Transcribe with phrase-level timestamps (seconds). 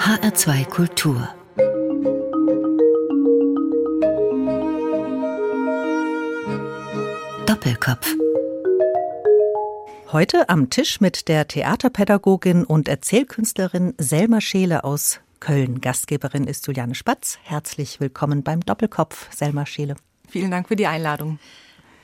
[0.00, 1.28] HR2 Kultur
[7.44, 8.16] Doppelkopf
[10.10, 15.82] Heute am Tisch mit der Theaterpädagogin und Erzählkünstlerin Selma Scheele aus Köln.
[15.82, 17.38] Gastgeberin ist Juliane Spatz.
[17.42, 19.96] Herzlich willkommen beim Doppelkopf, Selma Scheele.
[20.30, 21.38] Vielen Dank für die Einladung.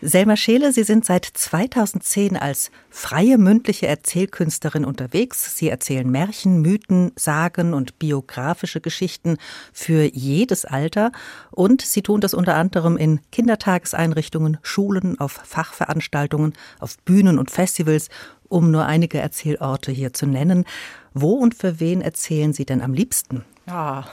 [0.09, 5.57] Selma Scheele, Sie sind seit 2010 als freie mündliche Erzählkünstlerin unterwegs.
[5.57, 9.37] Sie erzählen Märchen, Mythen, Sagen und biografische Geschichten
[9.73, 11.11] für jedes Alter.
[11.51, 18.09] Und Sie tun das unter anderem in Kindertageseinrichtungen, Schulen, auf Fachveranstaltungen, auf Bühnen und Festivals,
[18.49, 20.67] um nur einige Erzählorte hier zu nennen.
[21.15, 23.45] Wo und für wen erzählen Sie denn am liebsten?
[23.67, 24.07] Ja,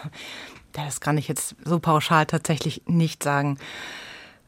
[0.72, 3.60] das kann ich jetzt so pauschal tatsächlich nicht sagen.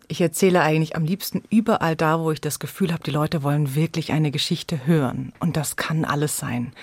[0.08, 3.76] Ich erzähle eigentlich am liebsten überall da, wo ich das Gefühl habe, die Leute wollen
[3.76, 5.34] wirklich eine Geschichte hören.
[5.40, 6.74] Und das kann alles sein.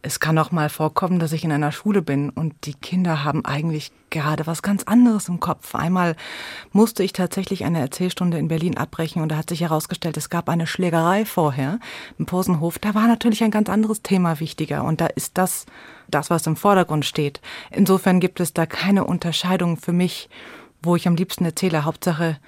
[0.00, 3.44] Es kann auch mal vorkommen, dass ich in einer Schule bin und die Kinder haben
[3.44, 5.74] eigentlich gerade was ganz anderes im Kopf.
[5.74, 6.14] Einmal
[6.70, 10.48] musste ich tatsächlich eine Erzählstunde in Berlin abbrechen und da hat sich herausgestellt, es gab
[10.48, 11.80] eine Schlägerei vorher
[12.16, 12.78] im Posenhof.
[12.78, 15.66] Da war natürlich ein ganz anderes Thema wichtiger und da ist das
[16.08, 17.40] das, was im Vordergrund steht.
[17.70, 20.28] Insofern gibt es da keine Unterscheidung für mich,
[20.80, 21.84] wo ich am liebsten erzähle.
[21.84, 22.38] Hauptsache,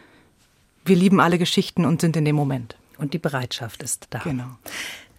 [0.90, 2.76] wir lieben alle Geschichten und sind in dem Moment.
[2.98, 4.18] Und die Bereitschaft ist da.
[4.18, 4.58] Genau.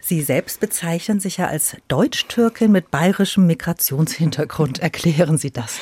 [0.02, 4.80] Sie selbst bezeichnen sich ja als Deutsch-Türkin mit bayerischem Migrationshintergrund.
[4.80, 5.80] Erklären Sie das.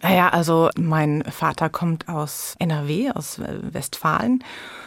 [0.00, 4.42] Naja, also mein Vater kommt aus NRW, aus Westfalen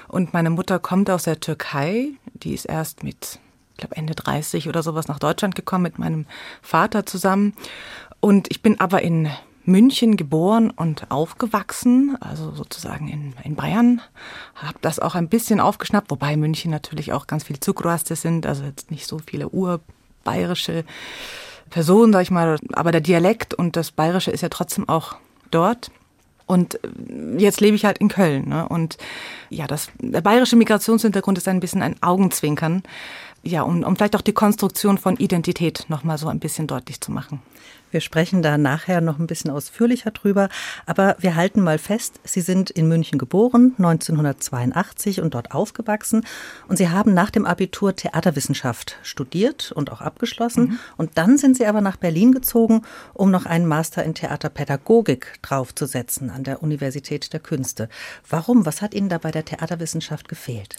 [0.07, 2.07] und meine Mutter kommt aus der Türkei.
[2.33, 3.37] Die ist erst mit,
[3.73, 6.25] ich glaube, Ende 30 oder sowas nach Deutschland gekommen mit meinem
[6.63, 7.53] Vater zusammen.
[8.19, 9.29] Und ich bin aber in
[9.65, 14.01] München geboren und aufgewachsen, also sozusagen in, in Bayern.
[14.55, 18.63] Habe das auch ein bisschen aufgeschnappt, wobei München natürlich auch ganz viel Zugraste sind, also
[18.63, 20.83] jetzt nicht so viele urbayerische
[21.69, 25.15] Personen, sag ich mal, aber der Dialekt und das Bayerische ist ja trotzdem auch
[25.51, 25.91] dort.
[26.45, 26.79] Und
[27.37, 28.49] jetzt lebe ich halt in Köln.
[28.49, 28.67] Ne?
[28.67, 28.97] Und
[29.49, 32.83] ja, das, der bayerische Migrationshintergrund ist ein bisschen ein Augenzwinkern.
[33.41, 37.11] Ja, um, um vielleicht auch die Konstruktion von Identität nochmal so ein bisschen deutlich zu
[37.11, 37.41] machen.
[37.91, 40.49] Wir sprechen da nachher noch ein bisschen ausführlicher drüber.
[40.85, 46.25] Aber wir halten mal fest, Sie sind in München geboren, 1982 und dort aufgewachsen.
[46.67, 50.63] Und Sie haben nach dem Abitur Theaterwissenschaft studiert und auch abgeschlossen.
[50.63, 50.79] Mhm.
[50.97, 52.81] Und dann sind Sie aber nach Berlin gezogen,
[53.13, 57.89] um noch einen Master in Theaterpädagogik draufzusetzen an der Universität der Künste.
[58.29, 58.65] Warum?
[58.65, 60.77] Was hat Ihnen da bei der Theaterwissenschaft gefehlt?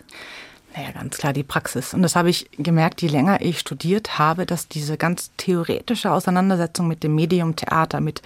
[0.74, 1.92] Naja, ganz klar die Praxis.
[1.92, 6.88] Und das habe ich gemerkt, je länger ich studiert habe, dass diese ganz theoretische Auseinandersetzung
[6.88, 8.22] mit dem Medium Theater, mit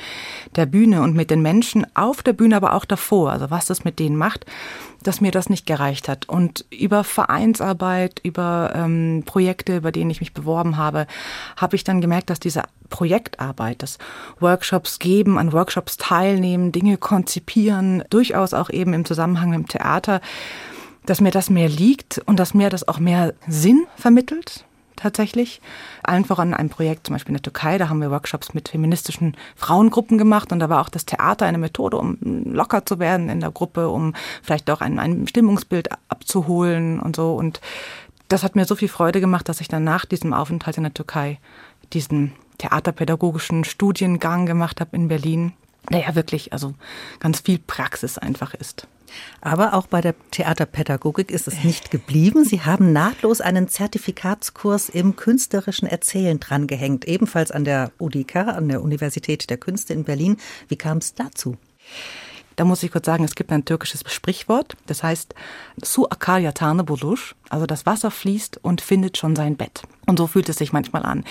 [0.55, 3.85] der Bühne und mit den Menschen auf der Bühne, aber auch davor, also was das
[3.85, 4.47] mit denen macht,
[5.03, 6.29] dass mir das nicht gereicht hat.
[6.29, 11.09] Und über Vereinsarbeit, über ähm, Projekte, über denen ich mich beworben habe,
[11.57, 13.99] habe ich dann gemerkt, dass diese Projektarbeit, das
[14.39, 20.21] Workshops geben, an Workshops teilnehmen, Dinge konzipieren, durchaus auch eben im Zusammenhang mit dem Theater,
[21.07, 24.65] dass mir das mehr liegt und dass mir das auch mehr Sinn vermittelt
[24.97, 25.61] tatsächlich.
[26.03, 29.37] Allen voran ein Projekt, zum Beispiel in der Türkei, da haben wir Workshops mit feministischen
[29.55, 33.41] Frauengruppen gemacht und da war auch das Theater eine Methode, um locker zu werden in
[33.41, 37.35] der Gruppe, um vielleicht auch ein, ein Stimmungsbild abzuholen und so.
[37.35, 37.61] Und
[38.29, 40.95] das hat mir so viel Freude gemacht, dass ich dann nach diesem Aufenthalt in der
[40.95, 41.39] Türkei
[41.93, 45.53] diesen theaterpädagogischen Studiengang gemacht habe in Berlin,
[45.91, 46.75] der ja wirklich also
[47.21, 48.89] ganz viel Praxis einfach ist.
[49.41, 52.45] Aber auch bei der Theaterpädagogik ist es nicht geblieben.
[52.45, 58.83] Sie haben nahtlos einen Zertifikatskurs im künstlerischen Erzählen drangehängt, ebenfalls an der UDK, an der
[58.83, 60.37] Universität der Künste in Berlin.
[60.69, 61.57] Wie kam es dazu?
[62.57, 65.35] Da muss ich kurz sagen, es gibt ein türkisches Sprichwort, das heißt
[65.85, 67.19] Su akar yatağını bulur,
[67.51, 69.83] also das Wasser fließt und findet schon sein Bett.
[70.07, 71.25] Und so fühlt es sich manchmal an.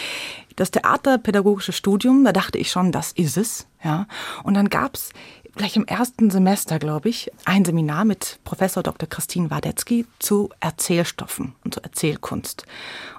[0.56, 3.66] Das theaterpädagogische Studium, da dachte ich schon, das ist es.
[3.84, 4.08] Ja.
[4.44, 5.10] Und dann gab's
[5.56, 9.08] gleich im ersten Semester, glaube ich, ein Seminar mit Professor Dr.
[9.08, 12.66] Christine Wadetzky zu Erzählstoffen und zu Erzählkunst.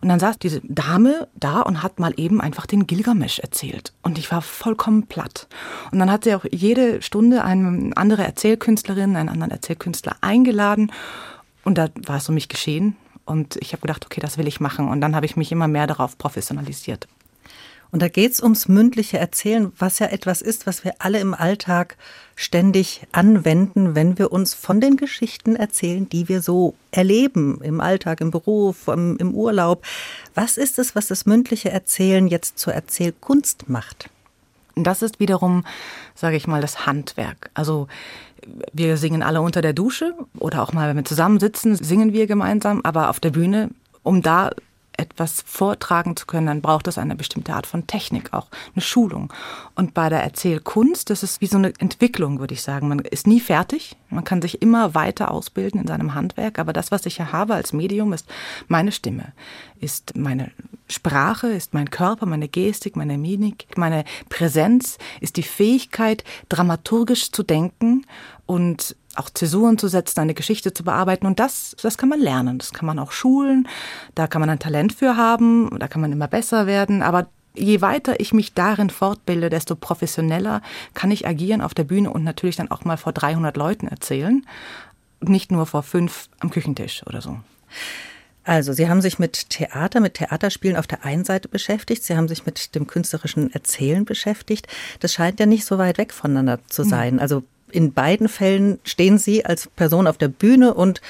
[0.01, 3.93] Und dann saß diese Dame da und hat mal eben einfach den Gilgamesch erzählt.
[4.03, 5.49] Und ich war vollkommen platt.
[5.91, 10.93] Und dann hat sie auch jede Stunde eine andere Erzählkünstlerin, einen anderen Erzählkünstler eingeladen.
[11.65, 12.97] Und da war es um mich geschehen.
[13.25, 14.89] Und ich habe gedacht, okay, das will ich machen.
[14.89, 17.09] Und dann habe ich mich immer mehr darauf professionalisiert.
[17.91, 21.35] Und da geht es ums mündliche Erzählen, was ja etwas ist, was wir alle im
[21.35, 21.97] Alltag
[22.35, 28.21] ständig anwenden, wenn wir uns von den Geschichten erzählen, die wir so erleben im Alltag,
[28.21, 29.85] im Beruf, im, im Urlaub.
[30.35, 34.11] Was ist es, was das mündliche Erzählen jetzt zur Erzählkunst macht?
[34.75, 35.65] Das ist wiederum,
[36.15, 37.51] sage ich mal, das Handwerk.
[37.55, 37.89] Also
[38.73, 42.83] wir singen alle unter der Dusche oder auch mal, wenn wir zusammensitzen, singen wir gemeinsam,
[42.85, 43.71] aber auf der Bühne,
[44.03, 44.51] um da
[44.97, 49.33] etwas vortragen zu können, dann braucht es eine bestimmte Art von Technik, auch eine Schulung.
[49.75, 52.89] Und bei der Erzählkunst, das ist wie so eine Entwicklung, würde ich sagen.
[52.89, 53.97] Man ist nie fertig.
[54.11, 56.59] Man kann sich immer weiter ausbilden in seinem Handwerk.
[56.59, 58.27] Aber das, was ich hier habe als Medium, ist
[58.69, 59.33] meine Stimme,
[59.81, 60.51] ist meine
[60.89, 67.43] Sprache, ist mein Körper, meine Gestik, meine Mimik, meine Präsenz, ist die Fähigkeit, dramaturgisch zu
[67.43, 68.07] denken
[68.47, 71.27] und auch Zäsuren zu setzen, eine Geschichte zu bearbeiten.
[71.27, 72.59] Und das, das kann man lernen.
[72.59, 73.69] Das kann man auch schulen.
[74.15, 75.71] Da kann man ein Talent für haben.
[75.79, 77.03] Da kann man immer besser werden.
[77.03, 80.63] Aber je weiter ich mich darin fortbilde, desto professioneller
[80.95, 84.47] kann ich agieren auf der Bühne und natürlich dann auch mal vor 300 Leuten erzählen.
[85.21, 87.39] Nicht nur vor fünf am Küchentisch oder so.
[88.45, 92.29] Also, Sie haben sich mit Theater, mit Theaterspielen auf der einen Seite beschäftigt, Sie haben
[92.29, 94.69] sich mit dem künstlerischen Erzählen beschäftigt.
[95.01, 96.89] Das scheint ja nicht so weit weg voneinander zu hm.
[96.89, 97.19] sein.
[97.19, 101.01] Also in beiden Fällen stehen Sie als Person auf der Bühne und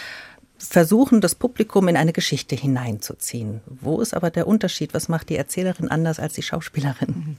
[0.59, 3.61] versuchen, das Publikum in eine Geschichte hineinzuziehen.
[3.67, 4.95] Wo ist aber der Unterschied?
[4.95, 7.37] Was macht die Erzählerin anders als die Schauspielerin?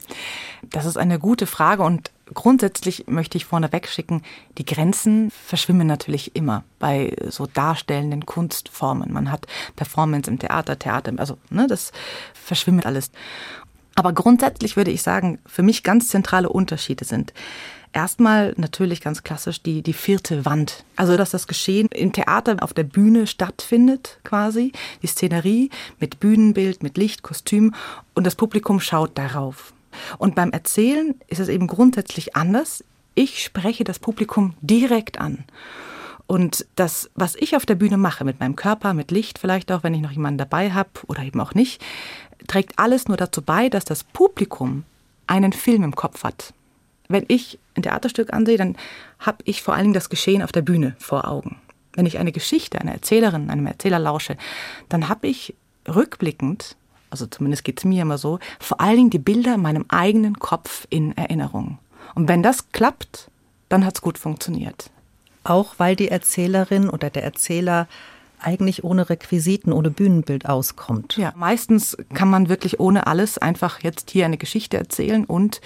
[0.69, 4.21] Das ist eine gute Frage und grundsätzlich möchte ich vorneweg schicken,
[4.57, 9.11] die Grenzen verschwimmen natürlich immer bei so darstellenden Kunstformen.
[9.11, 11.91] Man hat Performance im Theater, Theater, also ne, das
[12.33, 13.11] verschwimmt alles.
[13.95, 17.33] Aber grundsätzlich würde ich sagen, für mich ganz zentrale Unterschiede sind,
[17.94, 20.84] Erstmal natürlich ganz klassisch die, die vierte Wand.
[20.95, 24.72] Also, dass das Geschehen im Theater auf der Bühne stattfindet, quasi.
[25.01, 25.69] Die Szenerie
[26.00, 27.74] mit Bühnenbild, mit Licht, Kostüm
[28.13, 29.74] und das Publikum schaut darauf.
[30.18, 32.84] Und beim Erzählen ist es eben grundsätzlich anders.
[33.16, 35.45] Ich spreche das Publikum direkt an.
[36.28, 39.84] Und das, was ich auf der Bühne mache, mit meinem Körper, mit Licht, vielleicht auch,
[39.84, 41.84] wenn ich noch jemanden dabei habe oder eben auch nicht,
[42.48, 44.84] trägt alles nur dazu bei, dass das Publikum
[45.25, 46.54] einen Film im Kopf hat
[47.07, 48.75] wenn ich ein Theaterstück ansehe, dann
[49.19, 51.57] habe ich vor allen Dingen das Geschehen auf der Bühne vor Augen.
[51.94, 54.38] Wenn ich eine Geschichte, eine Erzählerin, einem Erzähler lausche,
[54.89, 55.56] dann habe ich
[55.88, 56.75] rückblickend,
[57.09, 60.38] also zumindest geht es mir immer so, vor allen Dingen die Bilder in meinem eigenen
[60.38, 61.80] Kopf in Erinnerung.
[62.13, 63.30] Und wenn das klappt,
[63.69, 64.89] dann hat es gut funktioniert.
[65.44, 67.88] Auch weil die Erzählerin oder der Erzähler
[68.39, 71.18] eigentlich ohne Requisiten, ohne Bühnenbild auskommt.
[71.18, 75.62] Ja, meistens kann man wirklich ohne alles einfach jetzt hier eine Geschichte erzählen und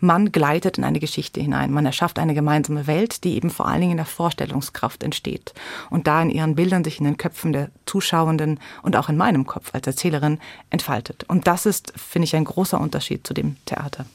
[0.00, 1.70] man gleitet in eine Geschichte hinein.
[1.70, 5.52] Man erschafft eine gemeinsame Welt, die eben vor allen Dingen in der Vorstellungskraft entsteht
[5.90, 9.46] und da in ihren Bildern sich in den Köpfen der Zuschauenden und auch in meinem
[9.46, 10.38] Kopf als Erzählerin
[10.70, 11.24] entfaltet.
[11.28, 14.06] Und das ist, finde ich, ein großer Unterschied zu dem Theater.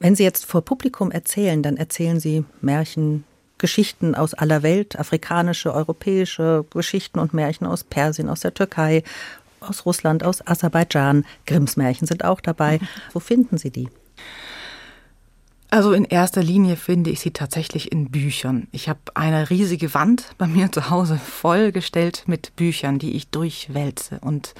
[0.00, 3.24] Wenn Sie jetzt vor Publikum erzählen, dann erzählen Sie Märchen,
[3.58, 9.04] Geschichten aus aller Welt, afrikanische, europäische Geschichten und Märchen aus Persien, aus der Türkei,
[9.60, 11.24] aus Russland, aus Aserbaidschan.
[11.46, 12.80] Grimms Märchen sind auch dabei.
[13.12, 13.88] Wo finden Sie die?
[15.74, 18.68] Also in erster Linie finde ich sie tatsächlich in Büchern.
[18.70, 24.20] Ich habe eine riesige Wand bei mir zu Hause vollgestellt mit Büchern, die ich durchwälze.
[24.20, 24.54] Und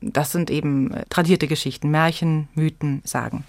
[0.00, 3.42] das sind eben tradierte Geschichten, Märchen, Mythen, Sagen.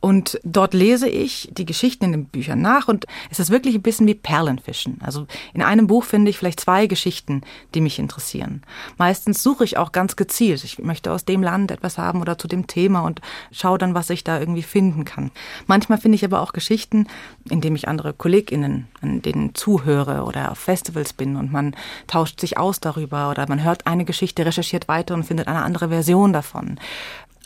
[0.00, 3.82] Und dort lese ich die Geschichten in den Büchern nach und es ist wirklich ein
[3.82, 4.98] bisschen wie Perlenfischen.
[5.02, 7.42] Also in einem Buch finde ich vielleicht zwei Geschichten,
[7.74, 8.62] die mich interessieren.
[8.96, 10.62] Meistens suche ich auch ganz gezielt.
[10.62, 14.10] Ich möchte aus dem Land etwas haben oder zu dem Thema und schaue dann, was
[14.10, 15.32] ich da irgendwie finden kann.
[15.66, 17.08] Manchmal finde ich aber auch Geschichten,
[17.50, 21.74] indem ich andere KollegInnen, an denen zuhöre oder auf Festivals bin und man
[22.06, 25.88] tauscht sich aus darüber oder man hört eine Geschichte, recherchiert weiter und findet eine andere
[25.88, 26.78] Version davon.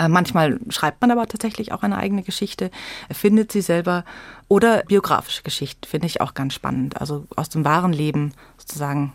[0.03, 2.71] Äh, manchmal schreibt man aber tatsächlich auch eine eigene Geschichte,
[3.09, 4.05] erfindet sie selber
[4.49, 7.01] oder biografische Geschichten finde ich auch ganz spannend.
[7.01, 9.13] Also aus dem wahren Leben sozusagen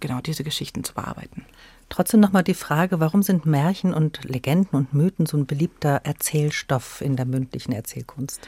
[0.00, 1.44] genau diese Geschichten zu bearbeiten.
[1.88, 7.00] Trotzdem nochmal die Frage, warum sind Märchen und Legenden und Mythen so ein beliebter Erzählstoff
[7.00, 8.40] in der mündlichen Erzählkunst?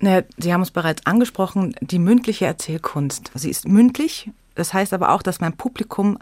[0.00, 3.30] Na, Sie haben es bereits angesprochen, die mündliche Erzählkunst.
[3.34, 6.18] Sie ist mündlich, das heißt aber auch, dass mein Publikum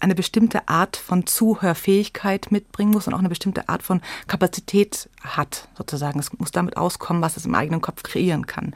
[0.00, 5.68] eine bestimmte Art von Zuhörfähigkeit mitbringen muss und auch eine bestimmte Art von Kapazität hat,
[5.76, 6.18] sozusagen.
[6.18, 8.74] Es muss damit auskommen, was es im eigenen Kopf kreieren kann.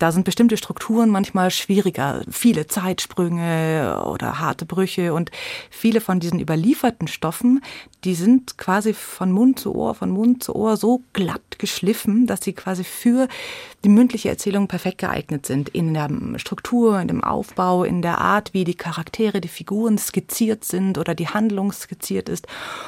[0.00, 5.30] Da sind bestimmte Strukturen manchmal schwieriger, viele Zeitsprünge oder harte Brüche und
[5.68, 7.62] viele von diesen überlieferten Stoffen,
[8.04, 12.42] die sind quasi von Mund zu Ohr, von Mund zu Ohr so glatt geschliffen, dass
[12.42, 13.28] sie quasi für
[13.84, 15.68] die mündliche Erzählung perfekt geeignet sind.
[15.68, 20.64] In der Struktur, in dem Aufbau, in der Art, wie die Charaktere, die Figuren skizziert
[20.64, 22.46] sind oder die Handlung skizziert ist.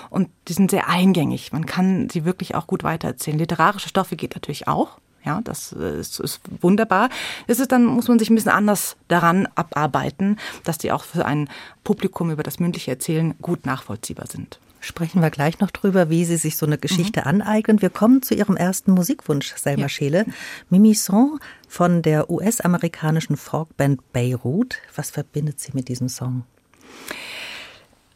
[0.09, 1.53] Und die sind sehr eingängig.
[1.53, 3.39] Man kann sie wirklich auch gut weitererzählen.
[3.39, 4.97] Literarische Stoffe geht natürlich auch.
[5.25, 7.09] Ja, das ist, ist wunderbar.
[7.47, 11.25] Es ist dann, muss man sich ein bisschen anders daran abarbeiten, dass die auch für
[11.25, 11.49] ein
[11.85, 14.59] Publikum über das mündliche Erzählen gut nachvollziehbar sind.
[14.81, 17.27] Sprechen wir gleich noch drüber, wie Sie sich so eine Geschichte mhm.
[17.29, 17.81] aneignen.
[17.81, 19.89] Wir kommen zu Ihrem ersten Musikwunsch, Selma ja.
[19.89, 20.27] Scheele.
[20.71, 21.39] Mimi Song
[21.69, 24.79] von der US-amerikanischen Folkband Beirut.
[24.97, 26.43] Was verbindet Sie mit diesem Song?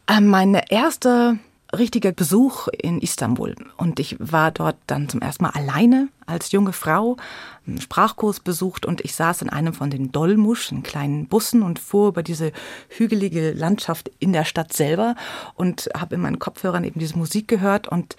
[0.09, 1.39] Ähm, meine erste
[1.75, 3.55] richtiger Besuch in Istanbul.
[3.77, 7.17] Und ich war dort dann zum ersten Mal alleine als junge Frau,
[7.65, 11.79] einen Sprachkurs besucht und ich saß in einem von den Dolmusch, in kleinen Bussen und
[11.79, 12.51] fuhr über diese
[12.89, 15.15] hügelige Landschaft in der Stadt selber
[15.55, 18.15] und habe in meinen Kopfhörern eben diese Musik gehört und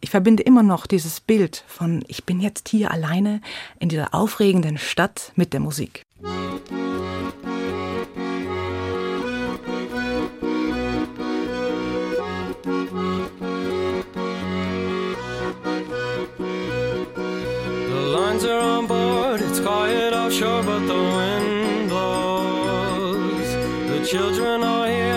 [0.00, 3.40] ich verbinde immer noch dieses Bild von, ich bin jetzt hier alleine
[3.80, 6.04] in dieser aufregenden Stadt mit der Musik.
[20.28, 23.50] Offshore, but the wind blows.
[23.88, 25.07] The children are here,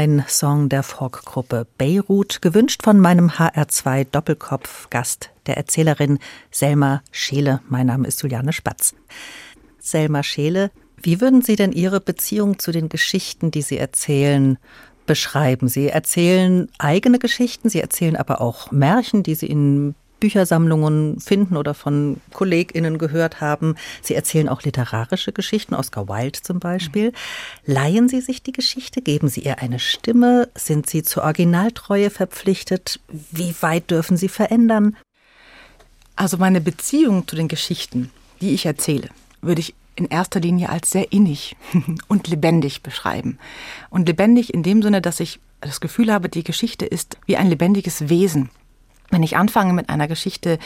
[0.00, 6.18] ein Song der Folkgruppe Beirut, gewünscht von meinem HR2 Doppelkopf-Gast, der Erzählerin
[6.50, 7.60] Selma Scheele.
[7.68, 8.94] Mein Name ist Juliane Spatz.
[9.78, 10.70] Selma Scheele,
[11.02, 14.56] wie würden Sie denn Ihre Beziehung zu den Geschichten, die Sie erzählen,
[15.04, 15.68] beschreiben?
[15.68, 21.74] Sie erzählen eigene Geschichten, Sie erzählen aber auch Märchen, die Sie in Büchersammlungen finden oder
[21.74, 23.74] von KollegInnen gehört haben.
[24.02, 27.12] Sie erzählen auch literarische Geschichten, Oscar Wilde zum Beispiel.
[27.64, 29.02] Leihen Sie sich die Geschichte?
[29.02, 30.48] Geben Sie ihr eine Stimme?
[30.54, 33.00] Sind Sie zur Originaltreue verpflichtet?
[33.08, 34.96] Wie weit dürfen Sie verändern?
[36.14, 38.10] Also meine Beziehung zu den Geschichten,
[38.40, 39.08] die ich erzähle,
[39.40, 41.56] würde ich in erster Linie als sehr innig
[42.08, 43.38] und lebendig beschreiben.
[43.88, 47.48] Und lebendig in dem Sinne, dass ich das Gefühl habe, die Geschichte ist wie ein
[47.48, 48.50] lebendiges Wesen
[49.10, 50.58] wenn ich anfange mit einer Geschichte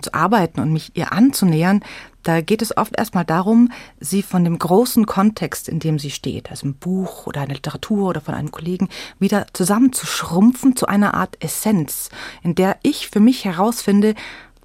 [0.00, 1.82] zu arbeiten und mich ihr anzunähern,
[2.22, 6.50] da geht es oft erstmal darum, sie von dem großen Kontext, in dem sie steht,
[6.50, 8.88] also ein Buch oder eine Literatur oder von einem Kollegen,
[9.18, 12.10] wieder zusammenzuschrumpfen zu einer Art Essenz,
[12.42, 14.14] in der ich für mich herausfinde,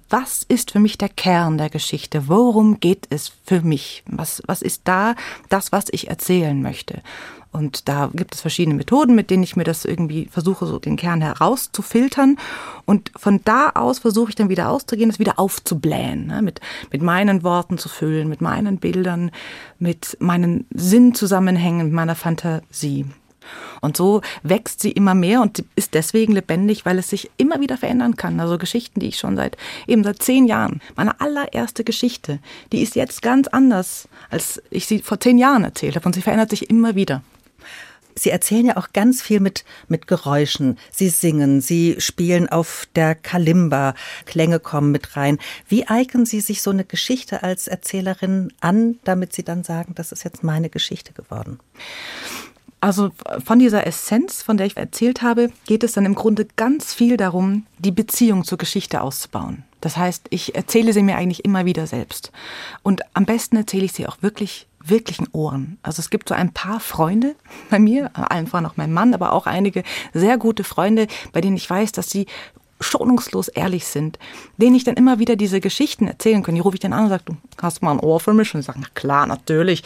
[0.08, 2.28] was ist für mich der Kern der Geschichte?
[2.28, 4.04] Worum geht es für mich?
[4.06, 5.16] Was, was ist da
[5.48, 7.02] das, was ich erzählen möchte?
[7.52, 10.96] Und da gibt es verschiedene Methoden, mit denen ich mir das irgendwie versuche, so den
[10.96, 12.36] Kern herauszufiltern.
[12.84, 16.42] Und von da aus versuche ich dann wieder auszugehen, das wieder aufzublähen, ne?
[16.42, 16.60] mit,
[16.92, 19.30] mit meinen Worten zu füllen, mit meinen Bildern,
[19.78, 23.06] mit meinen Sinnzusammenhängen, mit meiner Fantasie.
[23.80, 27.76] Und so wächst sie immer mehr und ist deswegen lebendig, weil es sich immer wieder
[27.76, 28.40] verändern kann.
[28.40, 32.40] Also Geschichten, die ich schon seit eben seit zehn Jahren, meine allererste Geschichte,
[32.72, 36.22] die ist jetzt ganz anders, als ich sie vor zehn Jahren erzählt habe und sie
[36.22, 37.22] verändert sich immer wieder.
[38.18, 40.78] Sie erzählen ja auch ganz viel mit, mit Geräuschen.
[40.90, 43.94] Sie singen, Sie spielen auf der Kalimba,
[44.24, 45.38] Klänge kommen mit rein.
[45.68, 50.12] Wie eignen Sie sich so eine Geschichte als Erzählerin an, damit Sie dann sagen, das
[50.12, 51.60] ist jetzt meine Geschichte geworden?
[52.80, 53.10] Also
[53.44, 57.16] von dieser Essenz, von der ich erzählt habe, geht es dann im Grunde ganz viel
[57.16, 59.64] darum, die Beziehung zur Geschichte auszubauen.
[59.80, 62.32] Das heißt, ich erzähle sie mir eigentlich immer wieder selbst.
[62.82, 65.78] Und am besten erzähle ich sie auch wirklich wirklichen Ohren.
[65.82, 67.34] Also es gibt so ein paar Freunde
[67.70, 71.56] bei mir, allen voran auch mein Mann, aber auch einige sehr gute Freunde, bei denen
[71.56, 72.26] ich weiß, dass sie
[72.80, 74.18] schonungslos ehrlich sind,
[74.58, 76.54] denen ich dann immer wieder diese Geschichten erzählen kann.
[76.54, 78.52] Die rufe ich dann an und sage, du hast mal ein Ohr für mich?
[78.54, 79.82] Und ich sage, na klar, natürlich.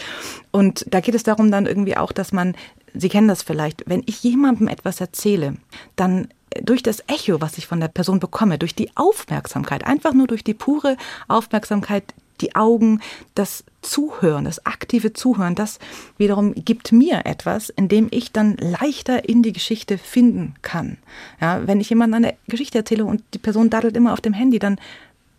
[0.50, 2.56] Und da geht es darum dann irgendwie auch, dass man,
[2.92, 5.54] Sie kennen das vielleicht, wenn ich jemandem etwas erzähle,
[5.94, 6.28] dann
[6.60, 10.42] durch das Echo, was ich von der Person bekomme, durch die Aufmerksamkeit, einfach nur durch
[10.42, 10.96] die pure
[11.28, 12.02] Aufmerksamkeit,
[12.40, 13.00] die Augen,
[13.34, 15.78] das Zuhören, das aktive Zuhören, das
[16.18, 20.98] wiederum gibt mir etwas, in dem ich dann leichter in die Geschichte finden kann.
[21.40, 24.58] Ja, wenn ich jemandem eine Geschichte erzähle und die Person daddelt immer auf dem Handy,
[24.58, 24.78] dann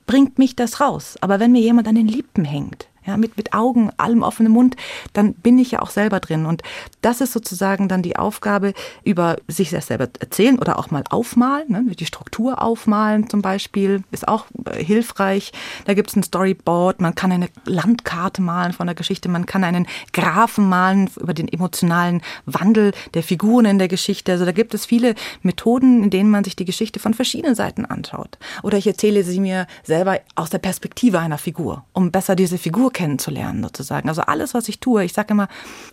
[0.07, 1.17] bringt mich das raus.
[1.21, 4.75] Aber wenn mir jemand an den Lippen hängt, ja, mit, mit Augen, allem offenem Mund,
[5.13, 6.45] dann bin ich ja auch selber drin.
[6.45, 6.63] Und
[7.01, 11.65] das ist sozusagen dann die Aufgabe, über sich das selber erzählen oder auch mal aufmalen,
[11.69, 11.83] ne?
[11.95, 15.51] die Struktur aufmalen zum Beispiel, ist auch äh, hilfreich.
[15.85, 19.63] Da gibt es ein Storyboard, man kann eine Landkarte malen von der Geschichte, man kann
[19.63, 24.31] einen Graphen malen über den emotionalen Wandel der Figuren in der Geschichte.
[24.31, 27.85] Also da gibt es viele Methoden, in denen man sich die Geschichte von verschiedenen Seiten
[27.85, 28.37] anschaut.
[28.63, 32.93] Oder ich erzähle sie mir selber aus der Perspektive einer Figur, um besser diese Figur
[32.93, 33.00] kennenzulernen,
[33.61, 34.09] sozusagen.
[34.09, 35.47] Also alles, was ich tue, ich sage immer,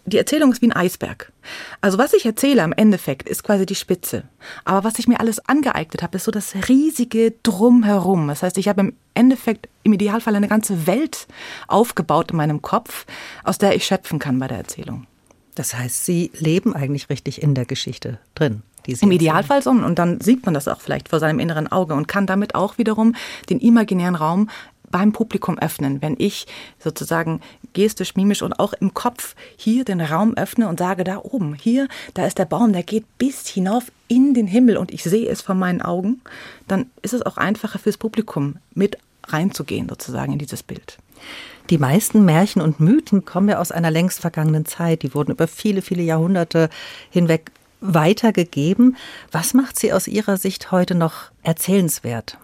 [0.06, 1.32] die Erzählung ist wie ein Eisberg.
[1.80, 4.24] Also was ich erzähle am Endeffekt ist quasi die Spitze.
[4.64, 8.28] Aber was ich mir alles angeeignet habe, ist so das riesige Drumherum.
[8.28, 11.26] Das heißt, ich habe im Endeffekt im Idealfall eine ganze Welt
[11.66, 13.06] aufgebaut in meinem Kopf,
[13.44, 15.06] aus der ich schöpfen kann bei der Erzählung.
[15.54, 18.62] Das heißt, Sie leben eigentlich richtig in der Geschichte drin.
[19.00, 19.70] Im Idealfall so.
[19.70, 22.78] Und dann sieht man das auch vielleicht vor seinem inneren Auge und kann damit auch
[22.78, 23.14] wiederum
[23.50, 24.48] den imaginären Raum
[24.90, 26.47] beim Publikum öffnen, wenn ich
[26.78, 27.40] sozusagen
[27.73, 31.88] gestisch, mimisch und auch im Kopf hier den Raum öffne und sage, da oben, hier,
[32.14, 35.42] da ist der Baum, der geht bis hinauf in den Himmel und ich sehe es
[35.42, 36.21] vor meinen Augen,
[36.67, 40.99] dann ist es auch einfacher fürs Publikum mit reinzugehen sozusagen in dieses Bild.
[41.71, 45.02] Die meisten Märchen und Mythen kommen ja aus einer längst vergangenen Zeit.
[45.02, 46.71] Die wurden über viele, viele Jahrhunderte
[47.10, 48.97] hinweg weitergegeben.
[49.30, 52.39] Was macht sie aus Ihrer Sicht heute noch erzählenswert?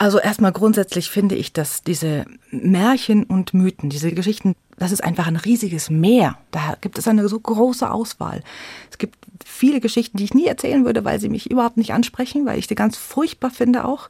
[0.00, 5.26] Also erstmal grundsätzlich finde ich, dass diese Märchen und Mythen, diese Geschichten, das ist einfach
[5.26, 6.38] ein riesiges Meer.
[6.52, 8.42] Da gibt es eine so große Auswahl.
[8.90, 12.46] Es gibt viele Geschichten, die ich nie erzählen würde, weil sie mich überhaupt nicht ansprechen,
[12.46, 14.08] weil ich sie ganz furchtbar finde auch.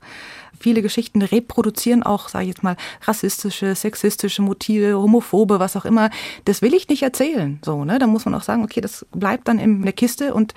[0.61, 6.11] Viele Geschichten reproduzieren auch, sage ich jetzt mal, rassistische, sexistische Motive, homophobe, was auch immer.
[6.45, 7.59] Das will ich nicht erzählen.
[7.65, 7.99] So, ne?
[7.99, 10.55] Da muss man auch sagen, okay, das bleibt dann in der Kiste und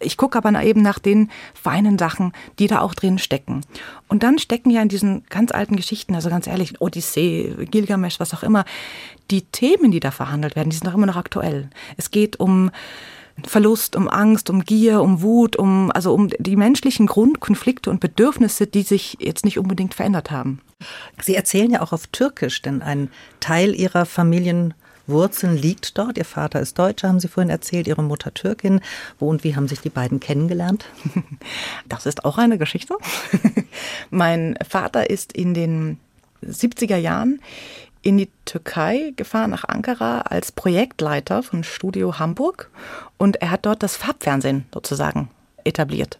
[0.00, 3.60] ich gucke aber eben nach den feinen Sachen, die da auch drin stecken.
[4.08, 8.34] Und dann stecken ja in diesen ganz alten Geschichten, also ganz ehrlich, Odyssee, Gilgamesh, was
[8.34, 8.64] auch immer,
[9.30, 11.70] die Themen, die da verhandelt werden, die sind auch immer noch aktuell.
[11.96, 12.70] Es geht um
[13.46, 18.66] Verlust, um Angst, um Gier, um Wut, um also um die menschlichen Grundkonflikte und Bedürfnisse,
[18.66, 20.60] die sich jetzt nicht unbedingt verändert haben.
[21.22, 24.74] Sie erzählen ja auch auf Türkisch, denn ein Teil Ihrer Familien
[25.10, 26.18] Wurzeln liegt dort.
[26.18, 28.80] Ihr Vater ist Deutscher, haben Sie vorhin erzählt, Ihre Mutter Türkin.
[29.18, 30.86] Wo und wie haben sich die beiden kennengelernt?
[31.88, 32.94] Das ist auch eine Geschichte.
[34.10, 35.98] mein Vater ist in den
[36.44, 37.40] 70er Jahren
[38.02, 42.70] in die Türkei gefahren, nach Ankara, als Projektleiter von Studio Hamburg.
[43.18, 45.30] Und er hat dort das Farbfernsehen sozusagen
[45.64, 46.18] etabliert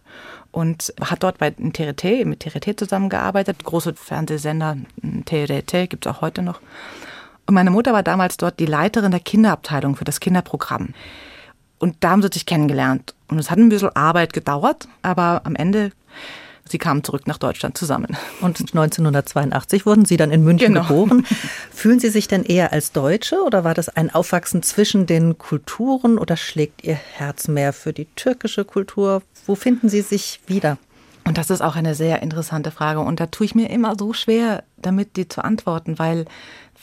[0.51, 3.63] und hat dort bei TRT, mit TRT zusammengearbeitet.
[3.63, 4.77] Große Fernsehsender,
[5.25, 6.59] TRT gibt es auch heute noch.
[7.51, 10.93] Und meine Mutter war damals dort die Leiterin der Kinderabteilung für das Kinderprogramm.
[11.79, 13.13] Und da haben sie sich kennengelernt.
[13.27, 15.91] Und es hat ein bisschen Arbeit gedauert, aber am Ende,
[16.63, 18.15] sie kamen zurück nach Deutschland zusammen.
[18.39, 20.87] Und 1982 wurden Sie dann in München genau.
[20.87, 21.25] geboren.
[21.73, 26.19] Fühlen Sie sich denn eher als Deutsche oder war das ein Aufwachsen zwischen den Kulturen
[26.19, 29.23] oder schlägt Ihr Herz mehr für die türkische Kultur?
[29.45, 30.77] Wo finden Sie sich wieder?
[31.25, 33.01] Und das ist auch eine sehr interessante Frage.
[33.01, 36.25] Und da tue ich mir immer so schwer, damit die zu antworten, weil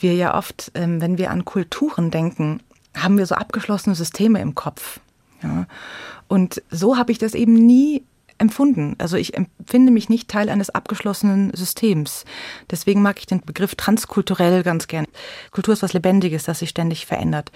[0.01, 2.61] wir ja oft, ähm, wenn wir an Kulturen denken,
[2.95, 4.99] haben wir so abgeschlossene Systeme im Kopf.
[5.43, 5.67] Ja?
[6.27, 8.03] Und so habe ich das eben nie
[8.37, 8.95] empfunden.
[8.97, 12.25] Also ich empfinde mich nicht Teil eines abgeschlossenen Systems.
[12.71, 15.05] Deswegen mag ich den Begriff transkulturell ganz gern.
[15.51, 17.51] Kultur ist was Lebendiges, das sich ständig verändert.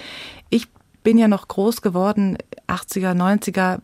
[0.50, 0.68] Ich
[1.04, 3.80] bin ja noch groß geworden, 80er, 90er,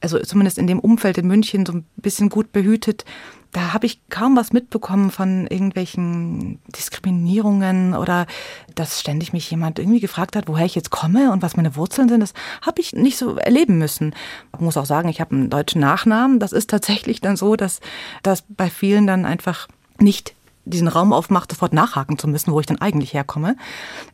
[0.00, 3.04] also zumindest in dem Umfeld in München so ein bisschen gut behütet,
[3.52, 8.26] da habe ich kaum was mitbekommen von irgendwelchen Diskriminierungen oder
[8.74, 12.08] dass ständig mich jemand irgendwie gefragt hat, woher ich jetzt komme und was meine Wurzeln
[12.08, 12.20] sind.
[12.20, 14.14] Das habe ich nicht so erleben müssen.
[14.54, 16.40] Ich muss auch sagen, ich habe einen deutschen Nachnamen.
[16.40, 17.80] Das ist tatsächlich dann so, dass
[18.22, 20.34] das bei vielen dann einfach nicht
[20.68, 23.56] diesen Raum aufmacht, sofort nachhaken zu müssen, wo ich denn eigentlich herkomme.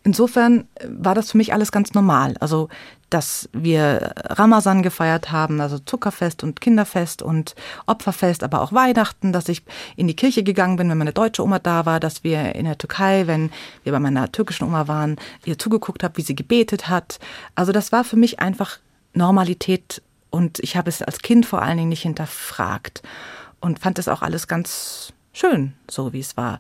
[0.03, 2.37] Insofern war das für mich alles ganz normal.
[2.41, 2.69] Also,
[3.11, 7.55] dass wir Ramazan gefeiert haben, also Zuckerfest und Kinderfest und
[7.87, 9.63] Opferfest, aber auch Weihnachten, dass ich
[9.97, 12.79] in die Kirche gegangen bin, wenn meine deutsche Oma da war, dass wir in der
[12.79, 13.51] Türkei, wenn
[13.85, 17.21] wir bei meiner türkischen Oma waren, ihr zugeguckt habe, wie sie gebetet hat.
[17.55, 18.79] Also das war für mich einfach
[19.13, 23.03] Normalität und ich habe es als Kind vor allen Dingen nicht hinterfragt
[23.61, 26.59] und fand es auch alles ganz schön, so wie es war.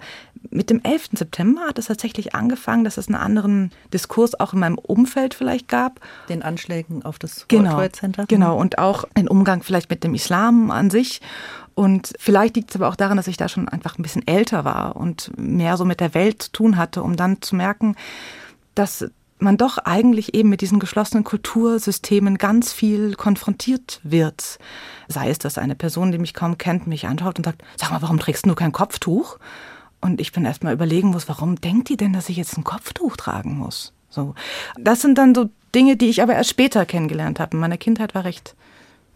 [0.51, 1.11] Mit dem 11.
[1.15, 5.69] September hat es tatsächlich angefangen, dass es einen anderen Diskurs auch in meinem Umfeld vielleicht
[5.69, 6.01] gab.
[6.29, 8.27] Den Anschlägen auf das genau, World Trade Center.
[8.27, 11.23] Genau, und auch den Umgang vielleicht mit dem Islam an sich.
[11.75, 14.65] Und vielleicht liegt es aber auch daran, dass ich da schon einfach ein bisschen älter
[14.65, 17.97] war und mehr so mit der Welt zu tun hatte, um dann zu merken,
[18.75, 19.09] dass
[19.45, 24.59] man doch eigentlich eben mit diesen geschlossenen Kultursystemen ganz viel konfrontiert wird.
[25.09, 28.03] Sei es, dass eine Person, die mich kaum kennt, mich anschaut und sagt, sag mal,
[28.03, 29.39] warum trägst du kein Kopftuch?
[30.01, 32.65] Und ich bin erst mal überlegen muss, warum denkt die denn, dass ich jetzt ein
[32.65, 33.93] Kopftuch tragen muss?
[34.11, 34.35] So.
[34.79, 37.57] Das sind dann so Dinge, die ich aber erst später kennengelernt habe.
[37.57, 38.55] Meine Kindheit war recht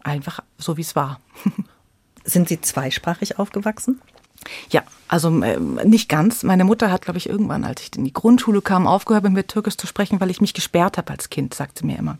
[0.01, 1.19] einfach so, wie es war.
[2.23, 4.01] Sind Sie zweisprachig aufgewachsen?
[4.69, 6.43] Ja, also äh, nicht ganz.
[6.43, 9.47] Meine Mutter hat, glaube ich, irgendwann, als ich in die Grundschule kam, aufgehört, mit mir
[9.47, 12.17] Türkisch zu sprechen, weil ich mich gesperrt habe als Kind, sagt sie mir immer.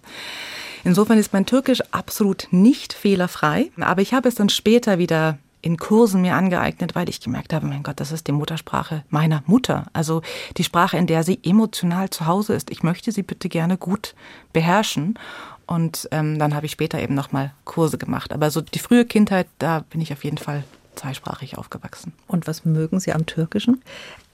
[0.84, 5.77] Insofern ist mein Türkisch absolut nicht fehlerfrei, aber ich habe es dann später wieder in
[5.77, 9.88] Kursen mir angeeignet, weil ich gemerkt habe, mein Gott, das ist die Muttersprache meiner Mutter.
[9.91, 10.21] Also
[10.55, 12.69] die Sprache, in der sie emotional zu Hause ist.
[12.69, 14.15] Ich möchte sie bitte gerne gut
[14.53, 15.19] beherrschen.
[15.67, 18.32] Und ähm, dann habe ich später eben nochmal Kurse gemacht.
[18.32, 20.63] Aber so die frühe Kindheit, da bin ich auf jeden Fall
[20.99, 22.13] zweisprachig aufgewachsen.
[22.27, 23.81] Und was mögen Sie am Türkischen?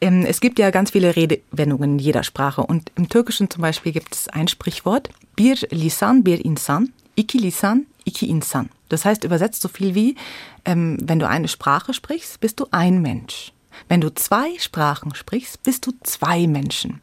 [0.01, 2.63] Ähm, es gibt ja ganz viele Redewendungen in jeder Sprache.
[2.63, 7.85] Und im Türkischen zum Beispiel gibt es ein Sprichwort, Bir lisan bir insan, iki lisan,
[8.05, 8.69] iki insan.
[8.89, 10.15] Das heißt übersetzt so viel wie,
[10.65, 13.51] ähm, wenn du eine Sprache sprichst, bist du ein Mensch.
[13.89, 17.01] Wenn du zwei Sprachen sprichst, bist du zwei Menschen.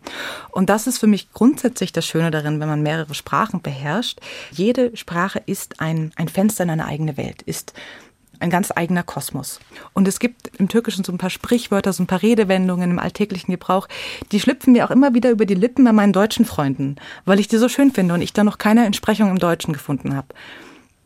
[0.50, 4.20] Und das ist für mich grundsätzlich das Schöne darin, wenn man mehrere Sprachen beherrscht.
[4.50, 7.74] Jede Sprache ist ein, ein Fenster in eine eigene Welt, ist
[8.42, 9.60] ein ganz eigener Kosmos.
[9.92, 13.52] Und es gibt im Türkischen so ein paar Sprichwörter, so ein paar Redewendungen im alltäglichen
[13.52, 13.88] Gebrauch,
[14.32, 17.48] die schlüpfen mir auch immer wieder über die Lippen bei meinen deutschen Freunden, weil ich
[17.48, 20.28] die so schön finde und ich da noch keine Entsprechung im Deutschen gefunden habe.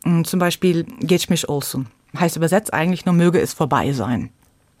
[0.03, 1.87] Hm, zum Beispiel Geçmiş olsun.
[2.17, 4.31] Heißt übersetzt eigentlich nur möge es vorbei sein.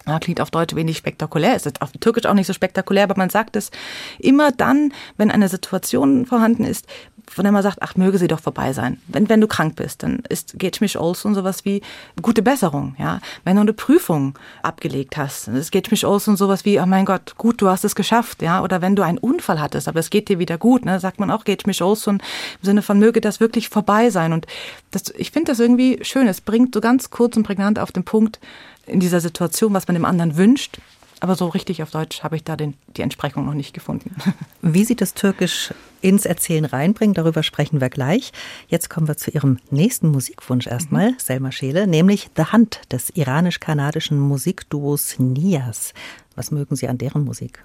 [0.07, 3.29] Ja, klingt auf Deutsch wenig spektakulär, ist auf Türkisch auch nicht so spektakulär, aber man
[3.29, 3.71] sagt es
[4.19, 6.87] immer dann, wenn eine Situation vorhanden ist,
[7.29, 8.99] von der man sagt, ach, möge sie doch vorbei sein.
[9.07, 11.81] Wenn, wenn du krank bist, dann ist Geçmiş olsun sowas wie
[12.21, 13.19] gute Besserung, ja.
[13.43, 17.35] Wenn du eine Prüfung abgelegt hast, dann ist Geçmiş olsun sowas wie, oh mein Gott,
[17.37, 18.63] gut, du hast es geschafft, ja.
[18.63, 21.29] Oder wenn du einen Unfall hattest, aber es geht dir wieder gut, ne, sagt man
[21.31, 24.33] auch Geçmiş olsun im Sinne von, möge das wirklich vorbei sein.
[24.33, 24.47] Und
[24.91, 26.27] das, ich finde das irgendwie schön.
[26.27, 28.39] Es bringt so ganz kurz und prägnant auf den Punkt
[28.85, 30.79] in dieser Situation, was man dem anderen wünscht
[31.19, 34.15] aber so richtig auf Deutsch habe ich da den, die Entsprechung noch nicht gefunden.
[34.61, 38.31] Wie Sie das Türkisch ins Erzählen reinbringen, darüber sprechen wir gleich.
[38.67, 41.19] Jetzt kommen wir zu Ihrem nächsten Musikwunsch erstmal, mhm.
[41.19, 45.93] Selma Scheele, nämlich The Hand des iranisch-kanadischen Musikduos Nias.
[46.35, 47.63] Was mögen Sie an deren Musik?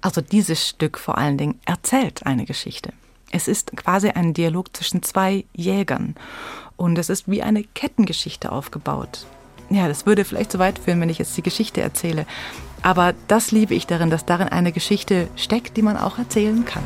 [0.00, 2.92] Also dieses Stück vor allen Dingen erzählt eine Geschichte.
[3.30, 6.14] Es ist quasi ein Dialog zwischen zwei Jägern
[6.76, 9.26] und es ist wie eine Kettengeschichte aufgebaut
[9.69, 12.25] ja, das würde vielleicht zu weit führen, wenn ich jetzt die Geschichte erzähle.
[12.81, 16.83] Aber das liebe ich darin, dass darin eine Geschichte steckt, die man auch erzählen kann.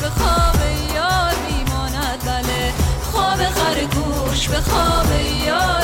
[0.00, 0.61] به خواب
[4.53, 5.05] به خواب
[5.45, 5.82] یار.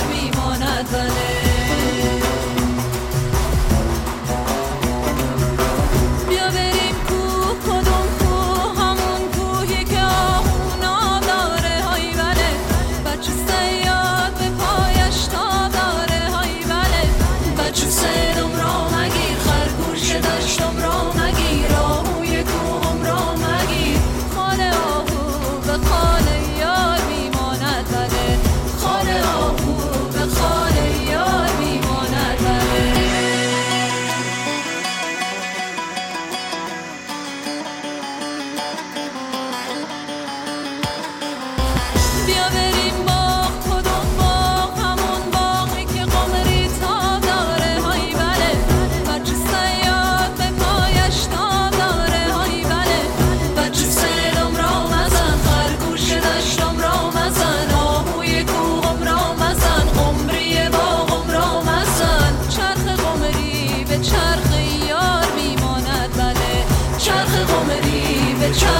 [68.52, 68.79] control.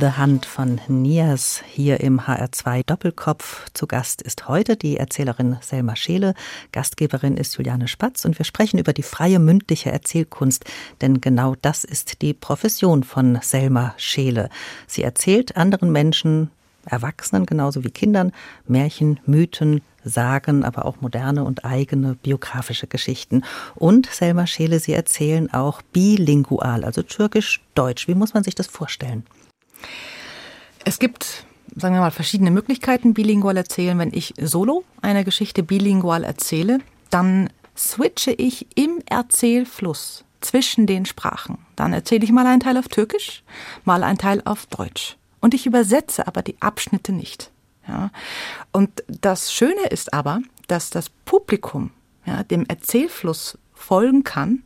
[0.00, 3.66] The Hand von Nias hier im HR2 Doppelkopf.
[3.74, 6.34] Zu Gast ist heute die Erzählerin Selma Scheele.
[6.70, 10.64] Gastgeberin ist Juliane Spatz und wir sprechen über die freie mündliche Erzählkunst,
[11.00, 14.50] denn genau das ist die Profession von Selma Scheele.
[14.86, 16.50] Sie erzählt anderen Menschen,
[16.84, 18.32] Erwachsenen genauso wie Kindern,
[18.68, 23.42] Märchen, Mythen, Sagen, aber auch moderne und eigene biografische Geschichten.
[23.74, 28.06] Und Selma Scheele, Sie erzählen auch bilingual, also türkisch-deutsch.
[28.06, 29.24] Wie muss man sich das vorstellen?
[30.84, 31.44] Es gibt,
[31.76, 33.98] sagen wir mal, verschiedene Möglichkeiten, bilingual erzählen.
[33.98, 36.78] Wenn ich solo eine Geschichte bilingual erzähle,
[37.10, 41.58] dann switche ich im Erzählfluss zwischen den Sprachen.
[41.76, 43.42] Dann erzähle ich mal einen Teil auf Türkisch,
[43.84, 45.16] mal einen Teil auf Deutsch.
[45.40, 47.50] Und ich übersetze aber die Abschnitte nicht.
[47.86, 48.10] Ja.
[48.72, 51.90] Und das Schöne ist aber, dass das Publikum
[52.26, 54.62] ja, dem Erzählfluss folgen kann,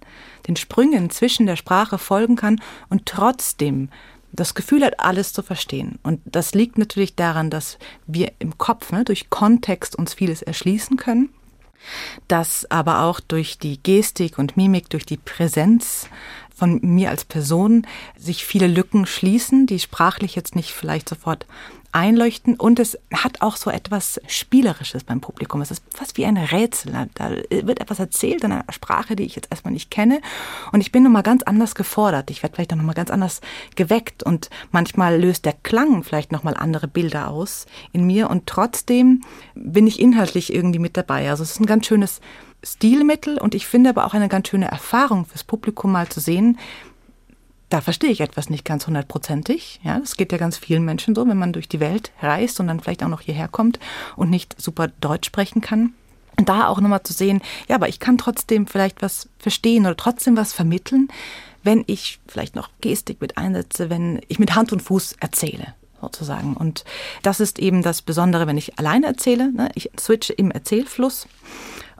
[0.48, 3.90] den Sprüngen zwischen der Sprache folgen kann und trotzdem
[4.32, 5.98] das Gefühl hat, alles zu verstehen.
[6.02, 10.96] Und das liegt natürlich daran, dass wir im Kopf ne, durch Kontext uns vieles erschließen
[10.96, 11.28] können,
[12.28, 16.08] dass aber auch durch die Gestik und Mimik, durch die Präsenz
[16.54, 21.46] von mir als Person sich viele Lücken schließen, die sprachlich jetzt nicht vielleicht sofort
[21.92, 25.60] einleuchten und es hat auch so etwas Spielerisches beim Publikum.
[25.60, 26.92] Es ist fast wie ein Rätsel.
[27.14, 30.20] Da wird etwas erzählt in einer Sprache, die ich jetzt erstmal nicht kenne
[30.72, 32.30] und ich bin nochmal ganz anders gefordert.
[32.30, 33.40] Ich werde vielleicht auch nochmal ganz anders
[33.76, 39.20] geweckt und manchmal löst der Klang vielleicht nochmal andere Bilder aus in mir und trotzdem
[39.54, 41.28] bin ich inhaltlich irgendwie mit dabei.
[41.30, 42.20] Also es ist ein ganz schönes
[42.64, 46.58] Stilmittel und ich finde aber auch eine ganz schöne Erfahrung fürs Publikum mal zu sehen,
[47.72, 49.80] da verstehe ich etwas nicht ganz hundertprozentig.
[49.82, 52.66] Ja, das geht ja ganz vielen Menschen so, wenn man durch die Welt reist und
[52.66, 53.80] dann vielleicht auch noch hierher kommt
[54.14, 55.94] und nicht super Deutsch sprechen kann.
[56.36, 60.36] Da auch nochmal zu sehen, ja, aber ich kann trotzdem vielleicht was verstehen oder trotzdem
[60.36, 61.08] was vermitteln,
[61.62, 66.54] wenn ich vielleicht noch Gestik mit einsetze, wenn ich mit Hand und Fuß erzähle sozusagen.
[66.54, 66.84] Und
[67.22, 69.50] das ist eben das Besondere, wenn ich alleine erzähle.
[69.52, 69.70] Ne?
[69.74, 71.26] Ich switche im Erzählfluss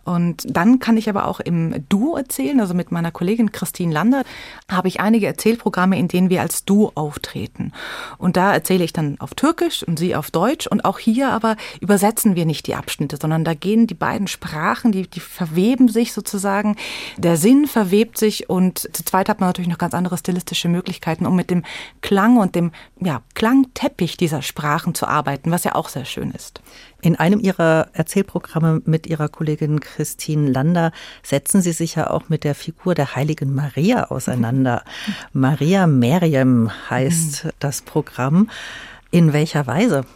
[0.05, 4.25] und dann kann ich aber auch im Duo erzählen, also mit meiner Kollegin Christine Lander
[4.71, 7.73] habe ich einige Erzählprogramme, in denen wir als Duo auftreten.
[8.19, 10.67] Und da erzähle ich dann auf Türkisch und sie auf Deutsch.
[10.67, 14.91] Und auch hier aber übersetzen wir nicht die Abschnitte, sondern da gehen die beiden Sprachen,
[14.93, 16.77] die, die verweben sich sozusagen.
[17.17, 21.27] Der Sinn verwebt sich und zu zweit hat man natürlich noch ganz andere stilistische Möglichkeiten,
[21.27, 21.63] um mit dem
[22.01, 26.61] Klang und dem ja, Klangteppich dieser Sprachen zu arbeiten, was ja auch sehr schön ist.
[27.03, 30.93] In einem Ihrer Erzählprogramme mit Ihrer Kollegin Christine Lander
[31.25, 34.85] setzen Sie sich ja auch mit der Figur der heiligen Maria auseinander.
[35.33, 37.51] Maria Meriam heißt mhm.
[37.59, 38.49] das Programm.
[39.11, 40.07] In welcher Weise?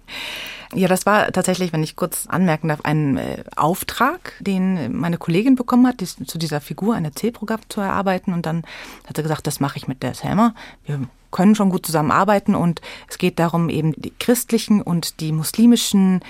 [0.75, 5.57] Ja, das war tatsächlich, wenn ich kurz anmerken darf, ein äh, Auftrag, den meine Kollegin
[5.57, 8.33] bekommen hat, dies, zu dieser Figur ein Erzählprogramm zu erarbeiten.
[8.33, 8.63] Und dann
[9.07, 10.55] hat sie gesagt, das mache ich mit der Selma.
[10.85, 16.21] Wir können schon gut zusammenarbeiten und es geht darum, eben die christlichen und die muslimischen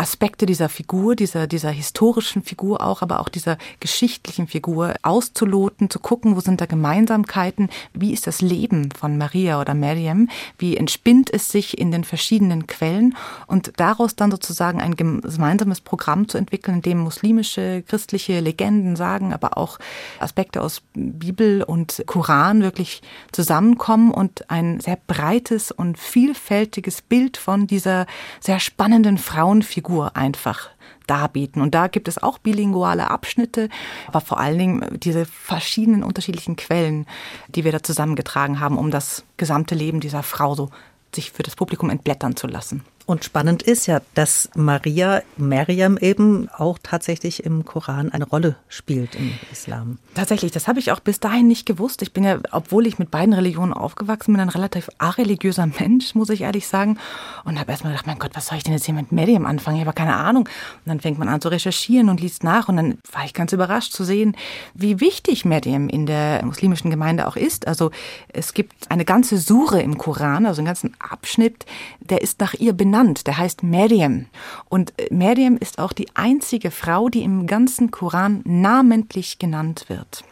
[0.00, 5.98] Aspekte dieser Figur, dieser, dieser historischen Figur auch, aber auch dieser geschichtlichen Figur auszuloten, zu
[5.98, 11.30] gucken, wo sind da Gemeinsamkeiten, wie ist das Leben von Maria oder Miriam, wie entspinnt
[11.30, 13.14] es sich in den verschiedenen Quellen?
[13.46, 19.34] Und daraus dann sozusagen ein gemeinsames Programm zu entwickeln, in dem muslimische, christliche Legenden, Sagen,
[19.34, 19.78] aber auch
[20.18, 27.66] Aspekte aus Bibel und Koran wirklich zusammenkommen und ein sehr breites und vielfältiges Bild von
[27.66, 28.06] dieser
[28.40, 30.70] sehr spannenden Frauenfigur Figur einfach
[31.06, 31.62] darbieten.
[31.62, 33.68] Und da gibt es auch bilinguale Abschnitte,
[34.06, 37.06] aber vor allen Dingen diese verschiedenen unterschiedlichen Quellen,
[37.48, 40.70] die wir da zusammengetragen haben, um das gesamte Leben dieser Frau so
[41.14, 42.84] sich für das Publikum entblättern zu lassen.
[43.10, 49.16] Und spannend ist ja, dass Maria, Miriam eben auch tatsächlich im Koran eine Rolle spielt
[49.16, 49.98] im Islam.
[50.14, 52.02] Tatsächlich, das habe ich auch bis dahin nicht gewusst.
[52.02, 56.30] Ich bin ja, obwohl ich mit beiden Religionen aufgewachsen bin, ein relativ areligiöser Mensch, muss
[56.30, 56.98] ich ehrlich sagen.
[57.44, 59.78] Und habe erstmal gedacht, mein Gott, was soll ich denn jetzt hier mit Miriam anfangen?
[59.78, 60.44] Ich habe keine Ahnung.
[60.44, 62.68] Und dann fängt man an zu recherchieren und liest nach.
[62.68, 64.36] Und dann war ich ganz überrascht zu sehen,
[64.74, 67.66] wie wichtig Miriam in der muslimischen Gemeinde auch ist.
[67.66, 67.90] Also
[68.28, 71.66] es gibt eine ganze Sure im Koran, also einen ganzen Abschnitt,
[71.98, 73.26] der ist nach ihr benannt benannt.
[73.26, 74.26] Der heißt Meriam.
[74.68, 80.24] Und äh, Meriam ist auch die einzige Frau, die im ganzen Koran namentlich genannt wird.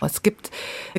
[0.00, 0.50] Es gibt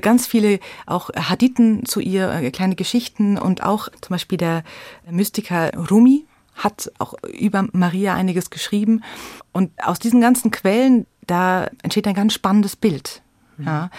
[0.01, 4.63] ganz viele auch Hadithen zu ihr, äh, kleine Geschichten und auch zum Beispiel der
[5.09, 6.25] Mystiker Rumi
[6.55, 9.03] hat auch über Maria einiges geschrieben.
[9.51, 13.21] Und aus diesen ganzen Quellen, da entsteht ein ganz spannendes Bild.
[13.59, 13.89] Ja.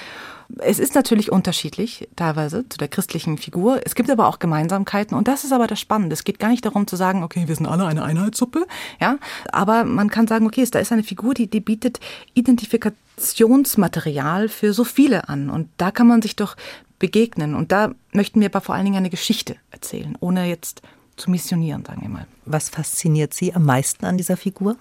[0.56, 3.82] Es ist natürlich unterschiedlich, teilweise zu der christlichen Figur.
[3.84, 6.14] Es gibt aber auch Gemeinsamkeiten und das ist aber das Spannende.
[6.14, 8.66] Es geht gar nicht darum zu sagen, okay, wir sind alle eine Einheitssuppe,
[9.00, 9.18] ja.
[9.52, 12.00] Aber man kann sagen, okay, da ist eine Figur, die, die bietet
[12.34, 15.50] Identifikationsmaterial für so viele an.
[15.50, 16.56] Und da kann man sich doch
[16.98, 17.54] begegnen.
[17.54, 20.80] Und da möchten wir aber vor allen Dingen eine Geschichte erzählen, ohne jetzt
[21.16, 22.26] zu missionieren, sagen wir mal.
[22.46, 24.76] Was fasziniert Sie am meisten an dieser Figur?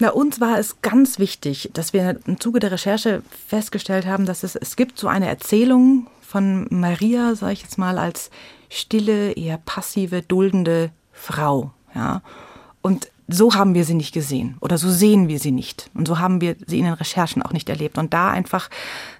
[0.00, 4.44] Na, uns war es ganz wichtig, dass wir im Zuge der Recherche festgestellt haben, dass
[4.44, 8.30] es, es gibt so eine Erzählung von Maria, sage ich jetzt mal, als
[8.68, 11.72] stille, eher passive, duldende Frau.
[11.94, 12.22] Ja.
[12.80, 15.90] Und so haben wir sie nicht gesehen oder so sehen wir sie nicht.
[15.92, 17.98] Und so haben wir sie in den Recherchen auch nicht erlebt.
[17.98, 18.70] Und da einfach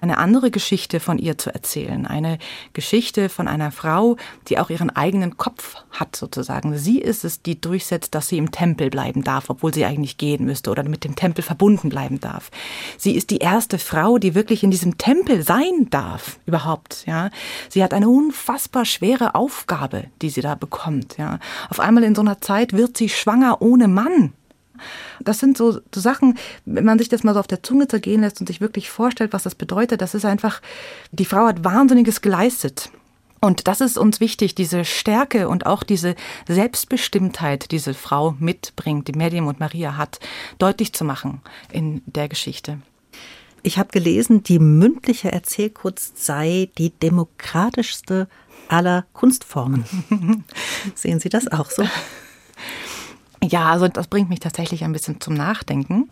[0.01, 2.07] eine andere Geschichte von ihr zu erzählen.
[2.07, 2.39] Eine
[2.73, 4.17] Geschichte von einer Frau,
[4.47, 6.75] die auch ihren eigenen Kopf hat sozusagen.
[6.75, 10.43] Sie ist es, die durchsetzt, dass sie im Tempel bleiben darf, obwohl sie eigentlich gehen
[10.43, 12.49] müsste oder mit dem Tempel verbunden bleiben darf.
[12.97, 17.05] Sie ist die erste Frau, die wirklich in diesem Tempel sein darf, überhaupt.
[17.05, 17.29] Ja,
[17.69, 21.17] sie hat eine unfassbar schwere Aufgabe, die sie da bekommt.
[21.17, 21.37] Ja,
[21.69, 23.98] auf einmal in so einer Zeit wird sie schwanger ohne Mann.
[25.19, 28.21] Das sind so, so, Sachen, wenn man sich das mal so auf der Zunge zergehen
[28.21, 30.61] lässt und sich wirklich vorstellt, was das bedeutet, das ist einfach,
[31.11, 32.89] die Frau hat Wahnsinniges geleistet.
[33.41, 36.15] Und das ist uns wichtig, diese Stärke und auch diese
[36.47, 40.19] Selbstbestimmtheit, die diese Frau mitbringt, die Medium und Maria hat,
[40.57, 42.79] deutlich zu machen in der Geschichte.
[43.63, 48.27] Ich habe gelesen, die mündliche Erzählkunst sei die demokratischste
[48.67, 49.85] aller Kunstformen.
[50.95, 51.83] Sehen Sie das auch so?
[53.43, 56.09] Ja, also das bringt mich tatsächlich ein bisschen zum Nachdenken.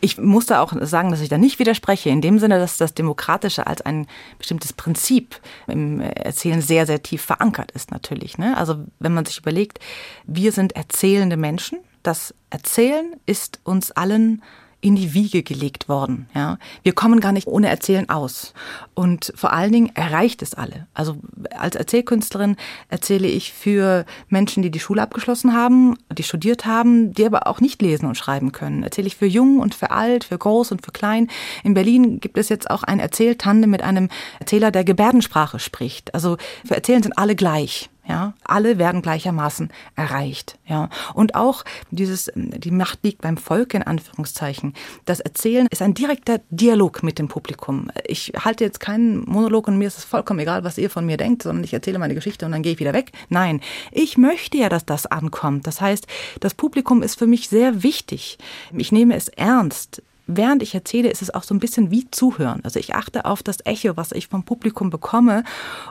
[0.00, 3.66] Ich musste auch sagen, dass ich da nicht widerspreche, in dem Sinne, dass das Demokratische
[3.66, 4.06] als ein
[4.38, 8.38] bestimmtes Prinzip im Erzählen sehr, sehr tief verankert ist natürlich.
[8.38, 8.56] Ne?
[8.56, 9.80] Also wenn man sich überlegt,
[10.24, 14.42] wir sind erzählende Menschen, das Erzählen ist uns allen
[14.82, 16.28] in die Wiege gelegt worden.
[16.34, 18.52] Ja, wir kommen gar nicht ohne Erzählen aus.
[18.94, 20.88] Und vor allen Dingen erreicht es alle.
[20.92, 21.16] Also
[21.56, 22.56] als Erzählkünstlerin
[22.88, 27.60] erzähle ich für Menschen, die die Schule abgeschlossen haben, die studiert haben, die aber auch
[27.60, 28.82] nicht lesen und schreiben können.
[28.82, 31.28] Erzähle ich für jung und für alt, für groß und für klein.
[31.62, 34.08] In Berlin gibt es jetzt auch ein Erzähltandem mit einem
[34.40, 36.12] Erzähler, der Gebärdensprache spricht.
[36.12, 37.88] Also für Erzählen sind alle gleich.
[38.04, 40.58] Ja, alle werden gleichermaßen erreicht.
[40.66, 44.74] Ja, und auch dieses, die Macht liegt beim Volk in Anführungszeichen.
[45.04, 47.92] Das Erzählen ist ein direkter Dialog mit dem Publikum.
[48.04, 51.16] Ich halte jetzt keinen Monolog und mir ist es vollkommen egal, was ihr von mir
[51.16, 53.12] denkt, sondern ich erzähle meine Geschichte und dann gehe ich wieder weg.
[53.28, 53.60] Nein,
[53.92, 55.68] ich möchte ja, dass das ankommt.
[55.68, 56.08] Das heißt,
[56.40, 58.36] das Publikum ist für mich sehr wichtig.
[58.76, 62.60] Ich nehme es ernst während ich erzähle, ist es auch so ein bisschen wie zuhören.
[62.64, 65.44] Also ich achte auf das Echo, was ich vom Publikum bekomme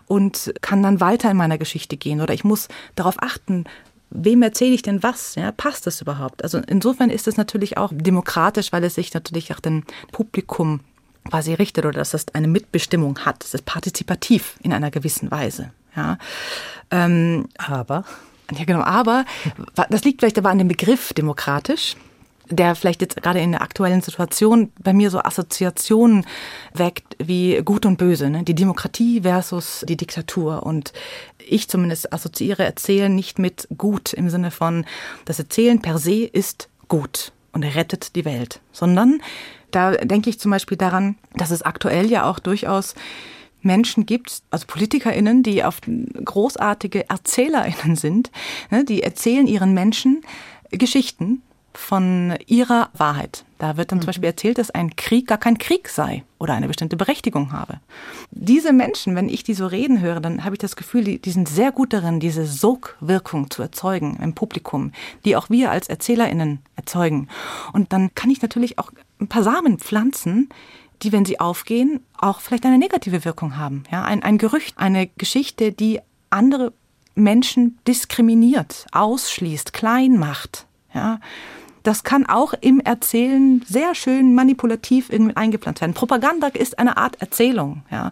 [0.07, 2.21] und kann dann weiter in meiner Geschichte gehen.
[2.21, 3.65] Oder ich muss darauf achten,
[4.09, 5.35] wem erzähle ich denn was?
[5.35, 6.43] Ja, passt das überhaupt?
[6.43, 10.81] Also insofern ist es natürlich auch demokratisch, weil es sich natürlich auch dem Publikum
[11.29, 13.43] quasi richtet oder dass es eine Mitbestimmung hat.
[13.43, 15.71] Es ist partizipativ in einer gewissen Weise.
[15.95, 16.17] Ja.
[16.89, 18.05] Ähm, aber?
[18.51, 18.81] Ja, genau.
[18.81, 19.25] Aber
[19.89, 21.95] das liegt vielleicht aber an dem Begriff demokratisch
[22.51, 26.25] der vielleicht jetzt gerade in der aktuellen Situation bei mir so Assoziationen
[26.73, 28.43] weckt wie Gut und Böse, ne?
[28.43, 30.63] die Demokratie versus die Diktatur.
[30.63, 30.93] Und
[31.39, 34.85] ich zumindest assoziiere Erzählen nicht mit gut im Sinne von,
[35.25, 39.21] das Erzählen per se ist gut und rettet die Welt, sondern
[39.71, 42.93] da denke ich zum Beispiel daran, dass es aktuell ja auch durchaus
[43.61, 45.77] Menschen gibt, also PolitikerInnen, die auf
[46.25, 48.31] großartige ErzählerInnen sind,
[48.69, 48.83] ne?
[48.83, 50.23] die erzählen ihren Menschen
[50.71, 51.41] Geschichten,
[51.73, 53.45] von ihrer Wahrheit.
[53.57, 54.01] Da wird dann mhm.
[54.01, 57.79] zum Beispiel erzählt, dass ein Krieg gar kein Krieg sei oder eine bestimmte Berechtigung habe.
[58.31, 61.31] Diese Menschen, wenn ich die so reden höre, dann habe ich das Gefühl, die, die
[61.31, 64.91] sind sehr gut darin, diese Sogwirkung zu erzeugen im Publikum,
[65.25, 67.27] die auch wir als ErzählerInnen erzeugen.
[67.73, 70.49] Und dann kann ich natürlich auch ein paar Samen pflanzen,
[71.03, 73.83] die, wenn sie aufgehen, auch vielleicht eine negative Wirkung haben.
[73.91, 76.73] Ja, ein, ein Gerücht, eine Geschichte, die andere
[77.15, 80.65] Menschen diskriminiert, ausschließt, klein macht.
[80.93, 81.19] Ja,
[81.83, 85.93] das kann auch im Erzählen sehr schön manipulativ irgendwie eingepflanzt werden.
[85.93, 88.11] Propaganda ist eine Art Erzählung, ja.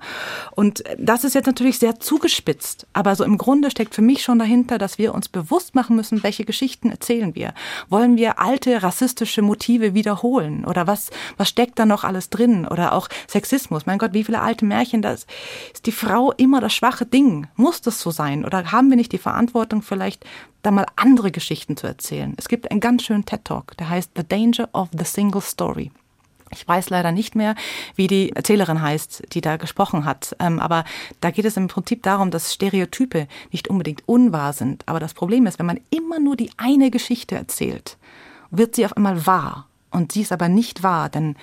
[0.51, 4.39] Und das ist jetzt natürlich sehr zugespitzt, aber so im Grunde steckt für mich schon
[4.39, 7.53] dahinter, dass wir uns bewusst machen müssen, welche Geschichten erzählen wir.
[7.89, 12.93] Wollen wir alte rassistische Motive wiederholen oder was was steckt da noch alles drin oder
[12.93, 13.85] auch Sexismus?
[13.85, 15.25] Mein Gott, wie viele alte Märchen, das
[15.73, 17.47] ist die Frau immer das schwache Ding.
[17.55, 20.25] Muss das so sein oder haben wir nicht die Verantwortung vielleicht
[20.61, 22.33] da mal andere Geschichten zu erzählen.
[22.37, 25.91] Es gibt einen ganz schönen TED-Talk, der heißt The Danger of the Single Story.
[26.51, 27.55] Ich weiß leider nicht mehr,
[27.95, 30.35] wie die Erzählerin heißt, die da gesprochen hat.
[30.39, 30.83] Ähm, aber
[31.21, 34.83] da geht es im Prinzip darum, dass Stereotype nicht unbedingt unwahr sind.
[34.87, 37.97] Aber das Problem ist, wenn man immer nur die eine Geschichte erzählt,
[38.49, 39.67] wird sie auf einmal wahr.
[39.91, 41.35] Und sie ist aber nicht wahr, denn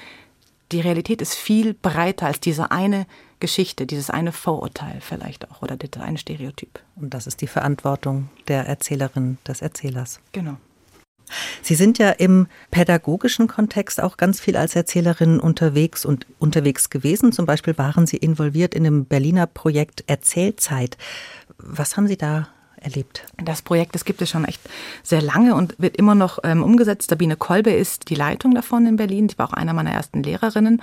[0.73, 3.07] die Realität ist viel breiter als diese eine
[3.41, 6.81] Geschichte, dieses eine Vorurteil vielleicht auch oder das eine Stereotyp.
[6.97, 10.21] Und das ist die Verantwortung der Erzählerin, des Erzählers.
[10.33, 10.57] Genau.
[11.63, 17.33] Sie sind ja im pädagogischen Kontext auch ganz viel als Erzählerin unterwegs und unterwegs gewesen.
[17.33, 20.97] Zum Beispiel waren Sie involviert in dem Berliner Projekt Erzählzeit.
[21.59, 22.49] Was haben Sie da
[22.87, 23.27] erlebt?
[23.37, 24.61] Das Projekt, das gibt es schon echt
[25.03, 27.11] sehr lange und wird immer noch ähm, umgesetzt.
[27.11, 29.29] Sabine Kolbe ist die Leitung davon in Berlin.
[29.29, 30.81] Die war auch einer meiner ersten Lehrerinnen.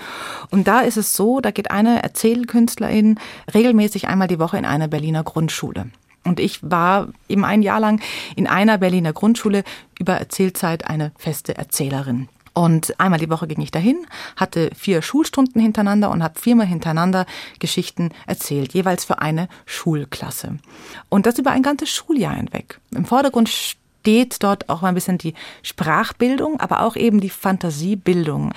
[0.51, 3.20] Und da ist es so, da geht eine Erzählkünstlerin
[3.54, 5.88] regelmäßig einmal die Woche in eine Berliner Grundschule.
[6.24, 8.01] Und ich war eben ein Jahr lang
[8.36, 9.64] in einer Berliner Grundschule
[9.99, 12.30] über Erzählzeit eine feste Erzählerin.
[12.54, 17.26] Und einmal die Woche ging ich dahin, hatte vier Schulstunden hintereinander und habe viermal hintereinander
[17.60, 20.60] Geschichten erzählt, jeweils für eine Schulklasse.
[21.10, 22.80] Und das über ein ganzes Schuljahr hinweg.
[22.91, 25.34] Im Vordergrund steht dort auch mal ein bisschen die
[25.64, 28.54] Sprachbildung, aber auch eben die Fantasiebildung.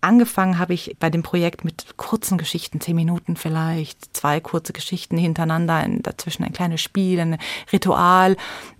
[0.00, 5.18] Angefangen habe ich bei dem Projekt mit kurzen Geschichten, zehn Minuten vielleicht, zwei kurze Geschichten
[5.18, 7.38] hintereinander, dazwischen ein kleines Spiel, ein
[7.72, 8.36] Ritual.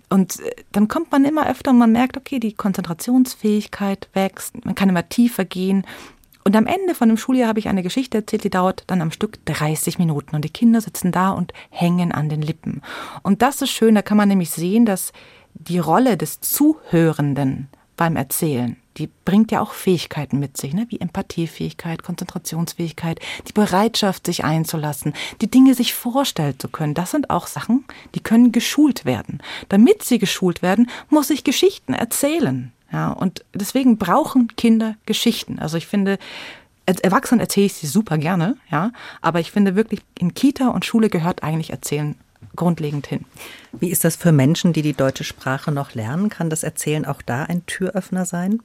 [0.09, 4.75] Und äh, dann kommt man immer öfter und man merkt, okay, die Konzentrationsfähigkeit wächst, man
[4.75, 5.85] kann immer tiefer gehen.
[6.43, 9.11] Und am Ende von dem Schuljahr habe ich eine Geschichte erzählt, die dauert dann am
[9.11, 10.33] Stück 30 Minuten.
[10.35, 12.81] Und die Kinder sitzen da und hängen an den Lippen.
[13.21, 15.11] Und das ist schön, da kann man nämlich sehen, dass
[15.53, 20.85] die Rolle des Zuhörenden beim Erzählen die bringt ja auch Fähigkeiten mit sich, ne?
[20.89, 26.93] wie Empathiefähigkeit, Konzentrationsfähigkeit, die Bereitschaft, sich einzulassen, die Dinge sich vorstellen zu können.
[26.93, 27.85] Das sind auch Sachen,
[28.15, 29.41] die können geschult werden.
[29.69, 32.71] Damit sie geschult werden, muss ich Geschichten erzählen.
[32.91, 35.59] Ja, und deswegen brauchen Kinder Geschichten.
[35.59, 36.17] Also ich finde,
[36.85, 38.91] als Erwachsenen erzähle ich sie super gerne, ja,
[39.21, 42.15] aber ich finde wirklich, in Kita und Schule gehört eigentlich Erzählen
[42.55, 43.25] grundlegend hin.
[43.79, 46.29] Wie ist das für Menschen, die die deutsche Sprache noch lernen?
[46.29, 48.61] Kann das Erzählen auch da ein Türöffner sein?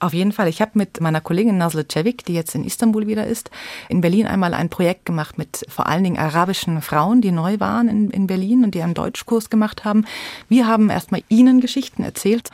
[0.00, 0.46] Auf jeden Fall.
[0.46, 3.50] Ich habe mit meiner Kollegin Nazle Cevik, die jetzt in Istanbul wieder ist,
[3.88, 7.88] in Berlin einmal ein Projekt gemacht mit vor allen Dingen arabischen Frauen, die neu waren
[7.88, 10.04] in, in Berlin und die einen Deutschkurs gemacht haben.
[10.48, 12.50] Wir haben erstmal ihnen Geschichten erzählt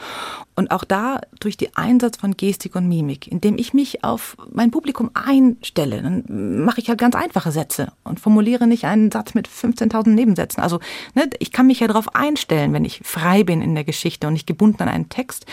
[0.55, 4.71] und auch da durch den Einsatz von Gestik und Mimik, indem ich mich auf mein
[4.71, 9.49] Publikum einstelle, dann mache ich halt ganz einfache Sätze und formuliere nicht einen Satz mit
[9.49, 10.63] 15.000 Nebensätzen.
[10.63, 10.81] Also
[11.15, 14.33] ne, ich kann mich ja darauf einstellen, wenn ich frei bin in der Geschichte und
[14.33, 15.47] nicht gebunden an einen Text,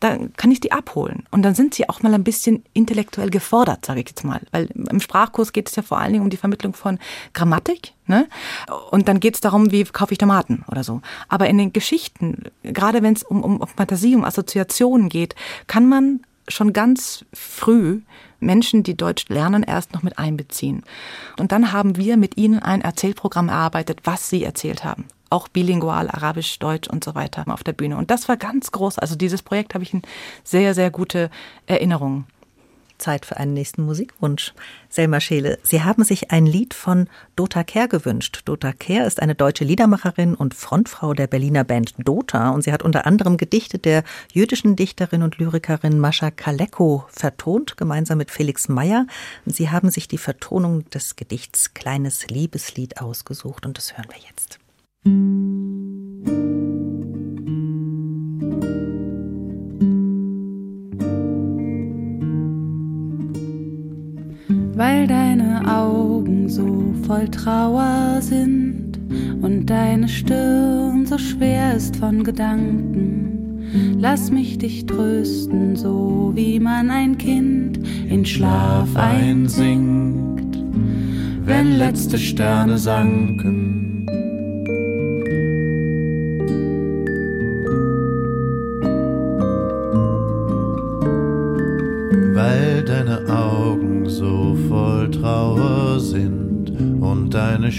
[0.00, 1.24] dann kann ich die abholen.
[1.30, 4.40] Und dann sind sie auch mal ein bisschen intellektuell gefordert, sage ich jetzt mal.
[4.50, 6.98] Weil im Sprachkurs geht es ja vor allen Dingen um die Vermittlung von
[7.32, 7.92] Grammatik.
[8.06, 8.28] Ne?
[8.90, 11.00] Und dann geht es darum, wie kaufe ich Tomaten oder so.
[11.28, 15.34] Aber in den Geschichten, gerade wenn es um, um, um Fantasie, um Assoziationen geht,
[15.66, 18.02] kann man schon ganz früh
[18.40, 20.82] Menschen, die Deutsch lernen, erst noch mit einbeziehen.
[21.38, 26.08] Und dann haben wir mit ihnen ein Erzählprogramm erarbeitet, was sie erzählt haben auch bilingual,
[26.08, 27.96] Arabisch, Deutsch und so weiter auf der Bühne.
[27.96, 28.98] Und das war ganz groß.
[28.98, 30.02] Also dieses Projekt habe ich in
[30.44, 31.30] sehr, sehr gute
[31.66, 32.26] Erinnerungen.
[32.98, 34.54] Zeit für einen nächsten Musikwunsch.
[34.88, 38.42] Selma Scheele, Sie haben sich ein Lied von Dota Kehr gewünscht.
[38.44, 42.82] Dota Kehr ist eine deutsche Liedermacherin und Frontfrau der Berliner Band Dota und sie hat
[42.82, 49.06] unter anderem Gedichte der jüdischen Dichterin und Lyrikerin Mascha Kaleko vertont, gemeinsam mit Felix Meyer.
[49.44, 54.60] Sie haben sich die Vertonung des Gedichts Kleines Liebeslied ausgesucht und das hören wir jetzt.
[64.76, 68.98] Weil deine Augen so voll Trauer sind
[69.42, 73.60] und deine Stirn so schwer ist von Gedanken,
[73.98, 77.78] lass mich dich trösten, so wie man ein Kind
[78.08, 80.56] in Schlaf einsinkt,
[81.44, 83.73] wenn letzte Sterne sanken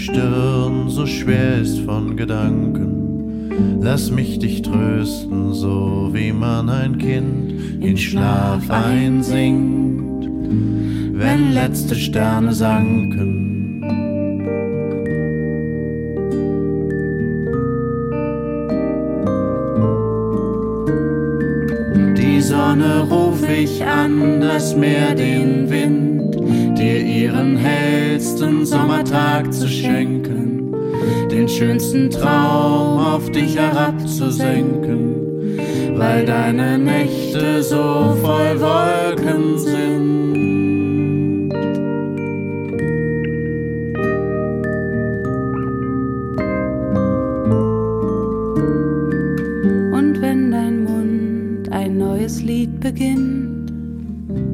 [0.06, 3.80] Stirn so schwer ist von Gedanken.
[3.82, 10.28] Lass mich dich trösten, so wie man ein Kind in Schlaf einsingt,
[11.12, 13.82] wenn letzte Sterne sanken.
[22.16, 26.15] Die Sonne ruf ich an, das Meer den Wind
[26.86, 30.72] dir ihren hellsten Sommertag zu schenken,
[31.30, 35.58] den schönsten Traum auf dich herabzusenken,
[35.98, 40.36] weil deine Nächte so voll Wolken sind.
[49.92, 53.55] Und wenn dein Mund ein neues Lied beginnt,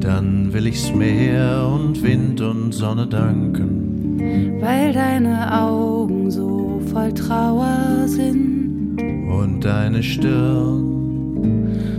[0.03, 4.19] dann will ich's Meer und Wind und Sonne danken.
[4.59, 8.99] Weil deine Augen so voll Trauer sind.
[9.29, 10.93] Und deine Stirn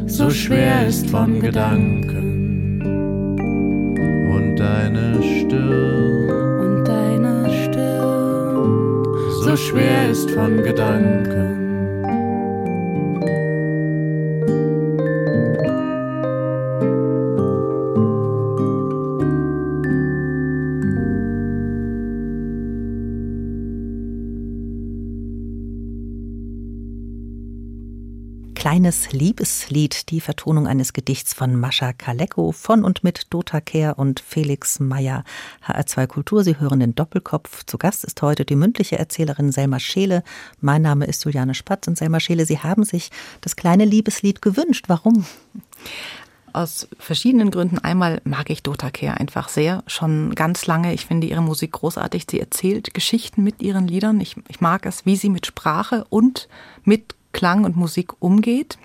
[0.07, 2.83] so schwer ist von Gedanken.
[4.37, 6.31] Und deine Stirn,
[6.61, 9.05] und deine Stirn
[9.43, 11.64] so schwer ist von Gedanken.
[28.85, 34.21] Kleines Liebeslied, die Vertonung eines Gedichts von Mascha Kaleko von und mit Dota Kehr und
[34.21, 35.25] Felix Meyer.
[35.67, 37.65] HR2 Kultur, Sie hören den Doppelkopf.
[37.65, 40.23] Zu Gast ist heute die mündliche Erzählerin Selma Scheele.
[40.61, 43.11] Mein Name ist Juliane Spatz und Selma Scheele, Sie haben sich
[43.41, 44.85] das kleine Liebeslied gewünscht.
[44.89, 45.25] Warum?
[46.53, 47.79] aus verschiedenen Gründen.
[47.79, 50.95] Einmal mag ich Dota Kehr einfach sehr, schon ganz lange.
[50.95, 52.27] Ich finde ihre Musik großartig.
[52.31, 54.21] Sie erzählt Geschichten mit ihren Liedern.
[54.21, 56.49] Ich, ich mag es, wie sie mit Sprache und
[56.85, 58.79] mit Klang und Musik umgeht.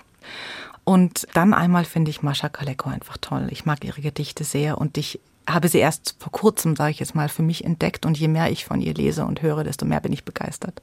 [0.83, 3.47] Und dann einmal finde ich Mascha Kaleko einfach toll.
[3.51, 7.15] Ich mag ihre Gedichte sehr und ich habe sie erst vor kurzem, sage ich jetzt
[7.15, 8.05] mal, für mich entdeckt.
[8.05, 10.81] Und je mehr ich von ihr lese und höre, desto mehr bin ich begeistert.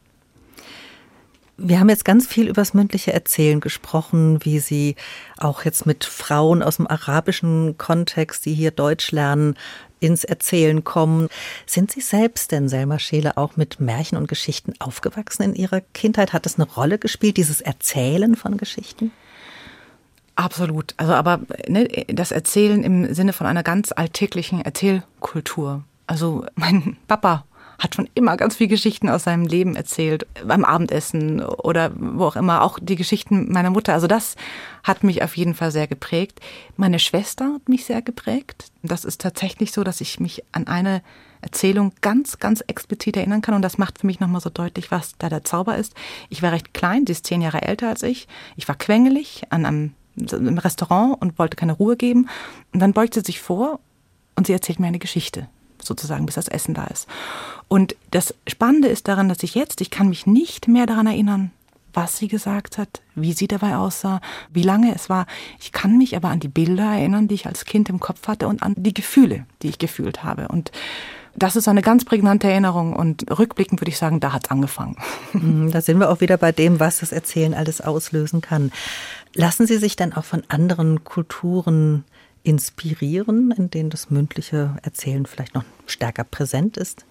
[1.59, 4.95] Wir haben jetzt ganz viel übers mündliche Erzählen gesprochen, wie Sie
[5.39, 9.57] auch jetzt mit Frauen aus dem arabischen Kontext, die hier Deutsch lernen,
[10.01, 11.28] ins Erzählen kommen.
[11.66, 16.32] Sind Sie selbst denn, Selma Scheele, auch mit Märchen und Geschichten aufgewachsen in Ihrer Kindheit?
[16.32, 19.12] Hat das eine Rolle gespielt, dieses Erzählen von Geschichten?
[20.34, 20.94] Absolut.
[20.99, 25.82] Also aber ne, das Erzählen im Sinne von einer ganz alltäglichen Erzählkultur.
[26.07, 27.44] Also mein Papa
[27.79, 32.37] hat schon immer ganz viele Geschichten aus seinem Leben erzählt, beim Abendessen oder wo auch
[32.37, 33.93] immer, auch die Geschichten meiner Mutter.
[33.93, 34.37] Also das
[34.83, 36.41] hat mich auf jeden Fall sehr geprägt.
[36.77, 38.70] Meine Schwester hat mich sehr geprägt.
[38.83, 41.03] Das ist tatsächlich so, dass ich mich an eine
[41.41, 43.55] Erzählung ganz, ganz explizit erinnern kann.
[43.55, 45.95] Und das macht für mich nochmal so deutlich, was da der Zauber ist.
[46.29, 48.27] Ich war recht klein, sie ist zehn Jahre älter als ich.
[48.57, 52.29] Ich war quengelig an einem im Restaurant und wollte keine Ruhe geben.
[52.72, 53.81] Und dann beugt sie sich vor
[54.35, 55.49] und sie erzählt mir eine Geschichte
[55.83, 57.07] sozusagen, bis das Essen da ist.
[57.69, 61.51] Und das Spannende ist daran, dass ich jetzt, ich kann mich nicht mehr daran erinnern,
[61.93, 64.21] was sie gesagt hat, wie sie dabei aussah,
[64.53, 65.27] wie lange es war.
[65.59, 68.49] Ich kann mich aber an die Bilder erinnern, die ich als Kind im Kopf hatte
[68.49, 70.49] und an die Gefühle, die ich gefühlt habe.
[70.49, 70.71] Und
[71.35, 74.97] das ist eine ganz prägnante Erinnerung und rückblickend würde ich sagen, da hat es angefangen.
[75.33, 78.73] Mhm, da sind wir auch wieder bei dem, was das Erzählen alles auslösen kann.
[79.35, 82.05] Lassen Sie sich dann auch von anderen Kulturen
[82.43, 87.05] inspirieren, in denen das mündliche Erzählen vielleicht noch stärker präsent ist?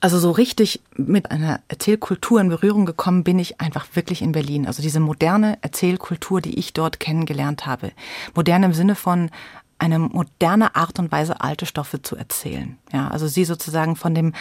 [0.00, 4.66] Also so richtig mit einer Erzählkultur in Berührung gekommen bin ich einfach wirklich in Berlin.
[4.66, 7.90] Also diese moderne Erzählkultur, die ich dort kennengelernt habe.
[8.34, 9.30] Modern im Sinne von
[9.78, 12.78] eine moderne Art und Weise, alte Stoffe zu erzählen.
[12.92, 14.34] Ja, also sie sozusagen von dem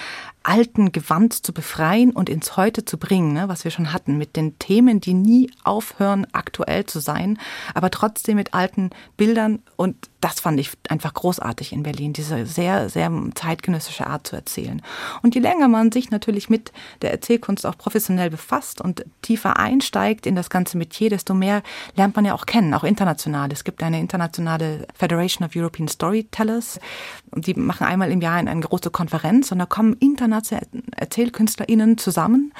[0.47, 4.37] alten Gewand zu befreien und ins Heute zu bringen, ne, was wir schon hatten, mit
[4.37, 7.37] den Themen, die nie aufhören, aktuell zu sein,
[7.73, 9.59] aber trotzdem mit alten Bildern.
[9.75, 14.81] Und das fand ich einfach großartig in Berlin, diese sehr, sehr zeitgenössische Art zu erzählen.
[15.21, 16.71] Und je länger man sich natürlich mit
[17.01, 21.61] der Erzählkunst auch professionell befasst und tiefer einsteigt in das ganze Metier, desto mehr
[21.95, 23.51] lernt man ja auch kennen, auch international.
[23.51, 26.79] Es gibt eine internationale Federation of European Storytellers
[27.35, 29.95] die machen einmal im Jahr eine große Konferenz und da kommen
[30.37, 32.53] internationale ErzählkünstlerInnen zusammen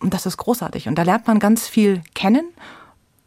[0.00, 0.88] und das ist großartig.
[0.88, 2.44] Und da lernt man ganz viel kennen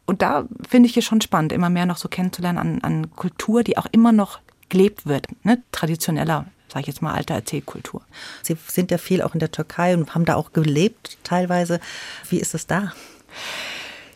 [0.05, 3.63] und da finde ich es schon spannend, immer mehr noch so kennenzulernen an, an Kultur,
[3.63, 4.39] die auch immer noch
[4.69, 5.61] gelebt wird, ne?
[5.71, 8.01] traditioneller sage ich jetzt mal, alter Erzählkultur.
[8.41, 11.79] Sie sind ja viel auch in der Türkei und haben da auch gelebt teilweise.
[12.27, 12.91] Wie ist es da?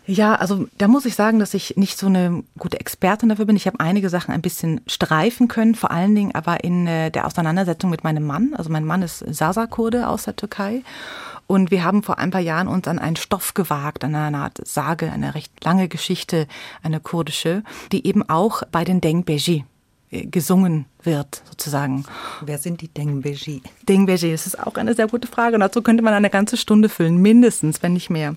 [0.10, 3.56] Ja, also da muss ich sagen, dass ich nicht so eine gute Expertin dafür bin.
[3.56, 7.28] Ich habe einige Sachen ein bisschen streifen können, vor allen Dingen aber in äh, der
[7.28, 8.56] Auseinandersetzung mit meinem Mann.
[8.56, 10.82] Also mein Mann ist Sasa-Kurde aus der Türkei.
[11.46, 14.60] Und wir haben vor ein paar Jahren uns an einen Stoff gewagt, an eine Art
[14.68, 16.48] Sage, eine recht lange Geschichte,
[16.82, 19.64] eine kurdische, die eben auch bei den Dengbeji äh,
[20.12, 22.04] gesungen wird, sozusagen.
[22.42, 23.62] Wer sind die Dengbeji?
[23.88, 25.56] Dengbeji, das ist auch eine sehr gute Frage.
[25.56, 28.36] Und dazu könnte man eine ganze Stunde füllen, mindestens, wenn nicht mehr.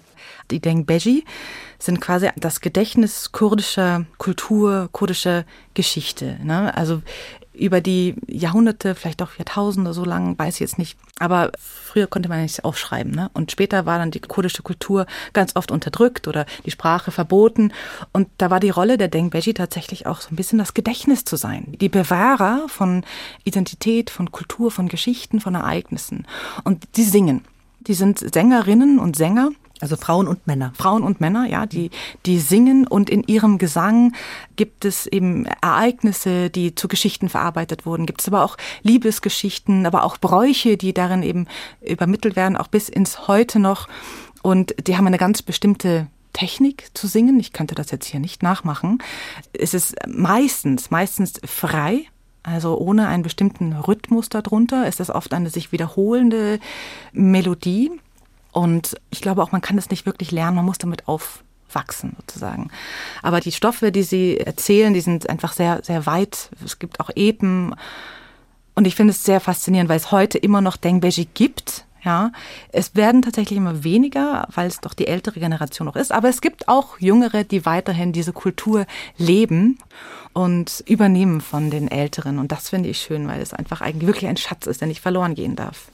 [0.51, 1.25] Die Dengbeji
[1.79, 5.45] sind quasi das Gedächtnis kurdischer Kultur, kurdischer
[5.75, 6.39] Geschichte.
[6.43, 6.77] Ne?
[6.77, 7.03] Also
[7.63, 10.99] über die Jahrhunderte, vielleicht auch Jahrtausende so lang, weiß ich jetzt nicht.
[11.19, 13.13] Aber früher konnte man nichts aufschreiben.
[13.13, 13.31] Ne?
[13.35, 17.73] Und später war dann die kurdische Kultur ganz oft unterdrückt oder die Sprache verboten.
[18.13, 21.37] Und da war die Rolle der Dengbeji tatsächlich auch so ein bisschen das Gedächtnis zu
[21.37, 21.77] sein.
[21.81, 23.05] Die Bewahrer von
[23.45, 26.27] Identität, von Kultur, von Geschichten, von Ereignissen.
[26.65, 27.45] Und die singen.
[27.81, 29.51] Die sind Sängerinnen und Sänger
[29.83, 30.73] also Frauen und Männer.
[30.77, 31.91] Frauen und Männer, ja, die,
[32.25, 34.15] die singen und in ihrem Gesang
[34.55, 38.07] gibt es eben Ereignisse, die zu Geschichten verarbeitet wurden.
[38.07, 41.49] Gibt es aber auch Liebesgeschichten, aber auch Bräuche, die darin eben
[41.81, 43.89] übermittelt werden, auch bis ins Heute noch.
[44.43, 47.41] Und die haben eine ganz bestimmte Technik zu singen.
[47.41, 48.99] Ich könnte das jetzt hier nicht nachmachen.
[49.53, 52.05] Es ist meistens, meistens frei.
[52.45, 56.61] Also ohne einen bestimmten Rhythmus darunter ist das oft eine sich wiederholende
[57.13, 57.91] Melodie.
[58.53, 62.71] Und ich glaube auch, man kann das nicht wirklich lernen, man muss damit aufwachsen sozusagen.
[63.23, 66.51] Aber die Stoffe, die Sie erzählen, die sind einfach sehr, sehr weit.
[66.65, 67.75] Es gibt auch Epen.
[68.75, 71.87] Und ich finde es sehr faszinierend, weil es heute immer noch Dengbeji gibt.
[72.05, 72.33] Ja,
[72.73, 76.11] es werden tatsächlich immer weniger, weil es doch die ältere Generation noch ist.
[76.11, 78.87] Aber es gibt auch Jüngere, die weiterhin diese Kultur
[79.19, 79.79] leben
[80.33, 82.41] und übernehmen von den Älteren.
[82.41, 85.01] Und das finde ich schön, weil es einfach eigentlich wirklich ein Schatz ist, der nicht
[85.01, 85.93] verloren gehen darf.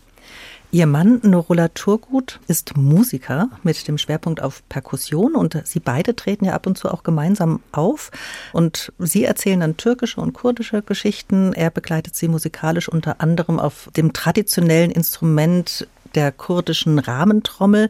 [0.71, 6.45] Ihr Mann Norola Turgut ist Musiker mit dem Schwerpunkt auf Perkussion und Sie beide treten
[6.45, 8.11] ja ab und zu auch gemeinsam auf
[8.53, 11.55] und Sie erzählen dann türkische und kurdische Geschichten.
[11.55, 17.89] Er begleitet Sie musikalisch unter anderem auf dem traditionellen Instrument der kurdischen Rahmentrommel.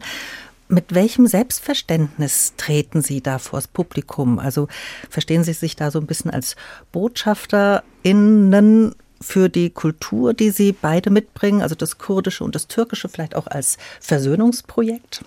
[0.69, 4.39] Mit welchem Selbstverständnis treten Sie da vors Publikum?
[4.39, 4.69] Also
[5.09, 6.55] verstehen Sie sich da so ein bisschen als
[6.93, 13.35] BotschafterInnen für die Kultur, die Sie beide mitbringen, also das Kurdische und das Türkische, vielleicht
[13.35, 15.23] auch als Versöhnungsprojekt?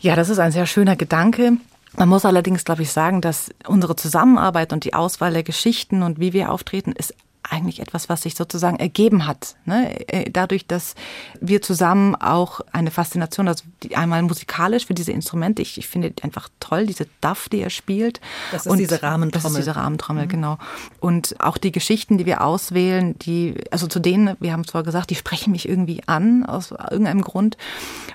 [0.00, 1.52] Ja, das ist ein sehr schöner Gedanke.
[1.96, 6.20] Man muss allerdings, glaube ich, sagen, dass unsere Zusammenarbeit und die Auswahl der Geschichten und
[6.20, 7.14] wie wir auftreten, ist
[7.50, 9.56] eigentlich etwas, was sich sozusagen ergeben hat.
[9.64, 10.08] Ne?
[10.08, 10.94] Äh, dadurch, dass
[11.40, 16.48] wir zusammen auch eine Faszination, also einmal musikalisch für diese Instrumente, ich, ich finde einfach
[16.60, 18.20] toll, diese Duff, die er spielt.
[18.52, 19.42] Das ist und diese Rahmentrommel.
[19.42, 20.28] Das ist diese Rahmentrommel, mhm.
[20.28, 20.58] genau.
[21.00, 24.84] Und auch die Geschichten, die wir auswählen, die, also zu denen, wir haben es vorher
[24.84, 27.56] gesagt, die sprechen mich irgendwie an, aus irgendeinem Grund.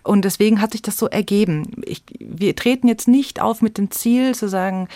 [0.03, 1.81] Und deswegen hat sich das so ergeben.
[1.85, 4.87] Ich, wir treten jetzt nicht auf mit dem Ziel zu sagen,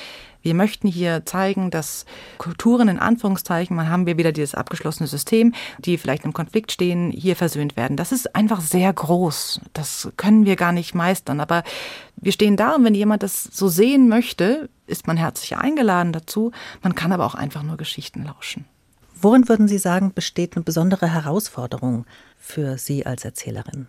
[0.45, 2.05] wir möchten hier zeigen, dass
[2.37, 7.09] Kulturen in Anführungszeichen, man haben wir wieder dieses abgeschlossene System, die vielleicht im Konflikt stehen,
[7.09, 7.97] hier versöhnt werden.
[7.97, 9.59] Das ist einfach sehr groß.
[9.73, 11.39] Das können wir gar nicht meistern.
[11.39, 11.63] Aber
[12.17, 16.51] wir stehen da und wenn jemand das so sehen möchte, ist man herzlich eingeladen dazu.
[16.83, 18.65] Man kann aber auch einfach nur Geschichten lauschen.
[19.19, 22.05] Worin würden Sie sagen, besteht eine besondere Herausforderung
[22.37, 23.87] für Sie als Erzählerin?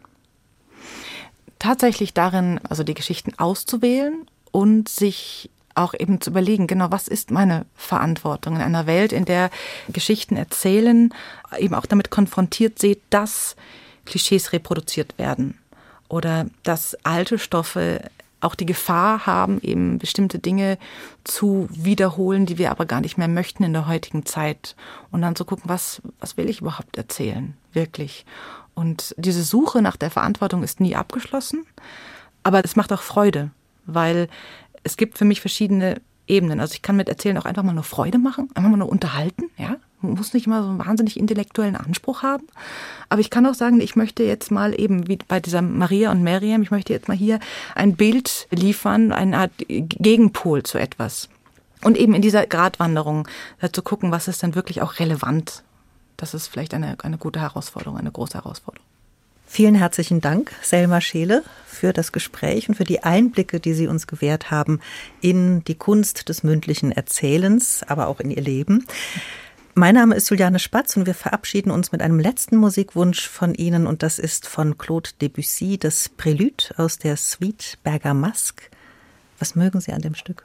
[1.58, 7.30] Tatsächlich darin, also die Geschichten auszuwählen und sich auch eben zu überlegen, genau, was ist
[7.30, 9.50] meine Verantwortung in einer Welt, in der
[9.88, 11.12] Geschichten erzählen,
[11.58, 13.56] eben auch damit konfrontiert seht, dass
[14.04, 15.58] Klischees reproduziert werden
[16.08, 18.00] oder dass alte Stoffe
[18.40, 20.78] auch die Gefahr haben, eben bestimmte Dinge
[21.24, 24.76] zu wiederholen, die wir aber gar nicht mehr möchten in der heutigen Zeit.
[25.10, 28.24] Und dann zu gucken, was, was will ich überhaupt erzählen, wirklich.
[28.74, 31.64] Und diese Suche nach der Verantwortung ist nie abgeschlossen,
[32.42, 33.50] aber es macht auch Freude,
[33.86, 34.28] weil
[34.86, 36.60] es gibt für mich verschiedene Ebenen.
[36.60, 39.50] Also ich kann mit Erzählen auch einfach mal nur Freude machen, einfach mal nur unterhalten,
[39.58, 39.76] ja.
[40.02, 42.46] Man muss nicht immer so einen wahnsinnig intellektuellen Anspruch haben.
[43.08, 46.22] Aber ich kann auch sagen, ich möchte jetzt mal eben, wie bei dieser Maria und
[46.22, 47.40] Miriam, ich möchte jetzt mal hier
[47.74, 51.30] ein Bild liefern, eine Art Gegenpol zu etwas.
[51.82, 53.26] Und eben in dieser Gratwanderung
[53.72, 55.62] zu gucken, was ist dann wirklich auch relevant.
[56.18, 58.86] Das ist vielleicht eine, eine gute Herausforderung, eine große Herausforderung.
[59.48, 64.06] Vielen herzlichen Dank, Selma Scheele, für das Gespräch und für die Einblicke, die Sie uns
[64.06, 64.80] gewährt haben
[65.20, 68.84] in die Kunst des mündlichen Erzählens, aber auch in Ihr Leben.
[69.74, 73.86] Mein Name ist Juliane Spatz und wir verabschieden uns mit einem letzten Musikwunsch von Ihnen
[73.86, 78.70] und das ist von Claude Debussy, das Prélude aus der Suite Bergamasque.
[79.38, 80.42] Was mögen Sie an dem Stück?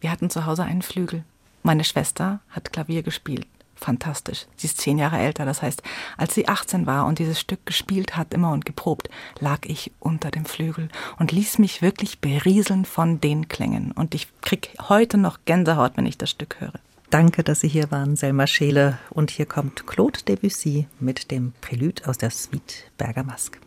[0.00, 1.24] Wir hatten zu Hause einen Flügel.
[1.62, 3.46] Meine Schwester hat Klavier gespielt
[3.82, 4.46] fantastisch.
[4.56, 5.82] Sie ist zehn Jahre älter, das heißt,
[6.16, 9.08] als sie 18 war und dieses Stück gespielt hat, immer und geprobt,
[9.40, 13.92] lag ich unter dem Flügel und ließ mich wirklich berieseln von den Klängen.
[13.92, 16.80] Und ich krieg heute noch Gänsehaut, wenn ich das Stück höre.
[17.10, 18.98] Danke, dass Sie hier waren, Selma Scheele.
[19.10, 23.58] Und hier kommt Claude Debussy mit dem Prélude aus der Suite Bergamasque.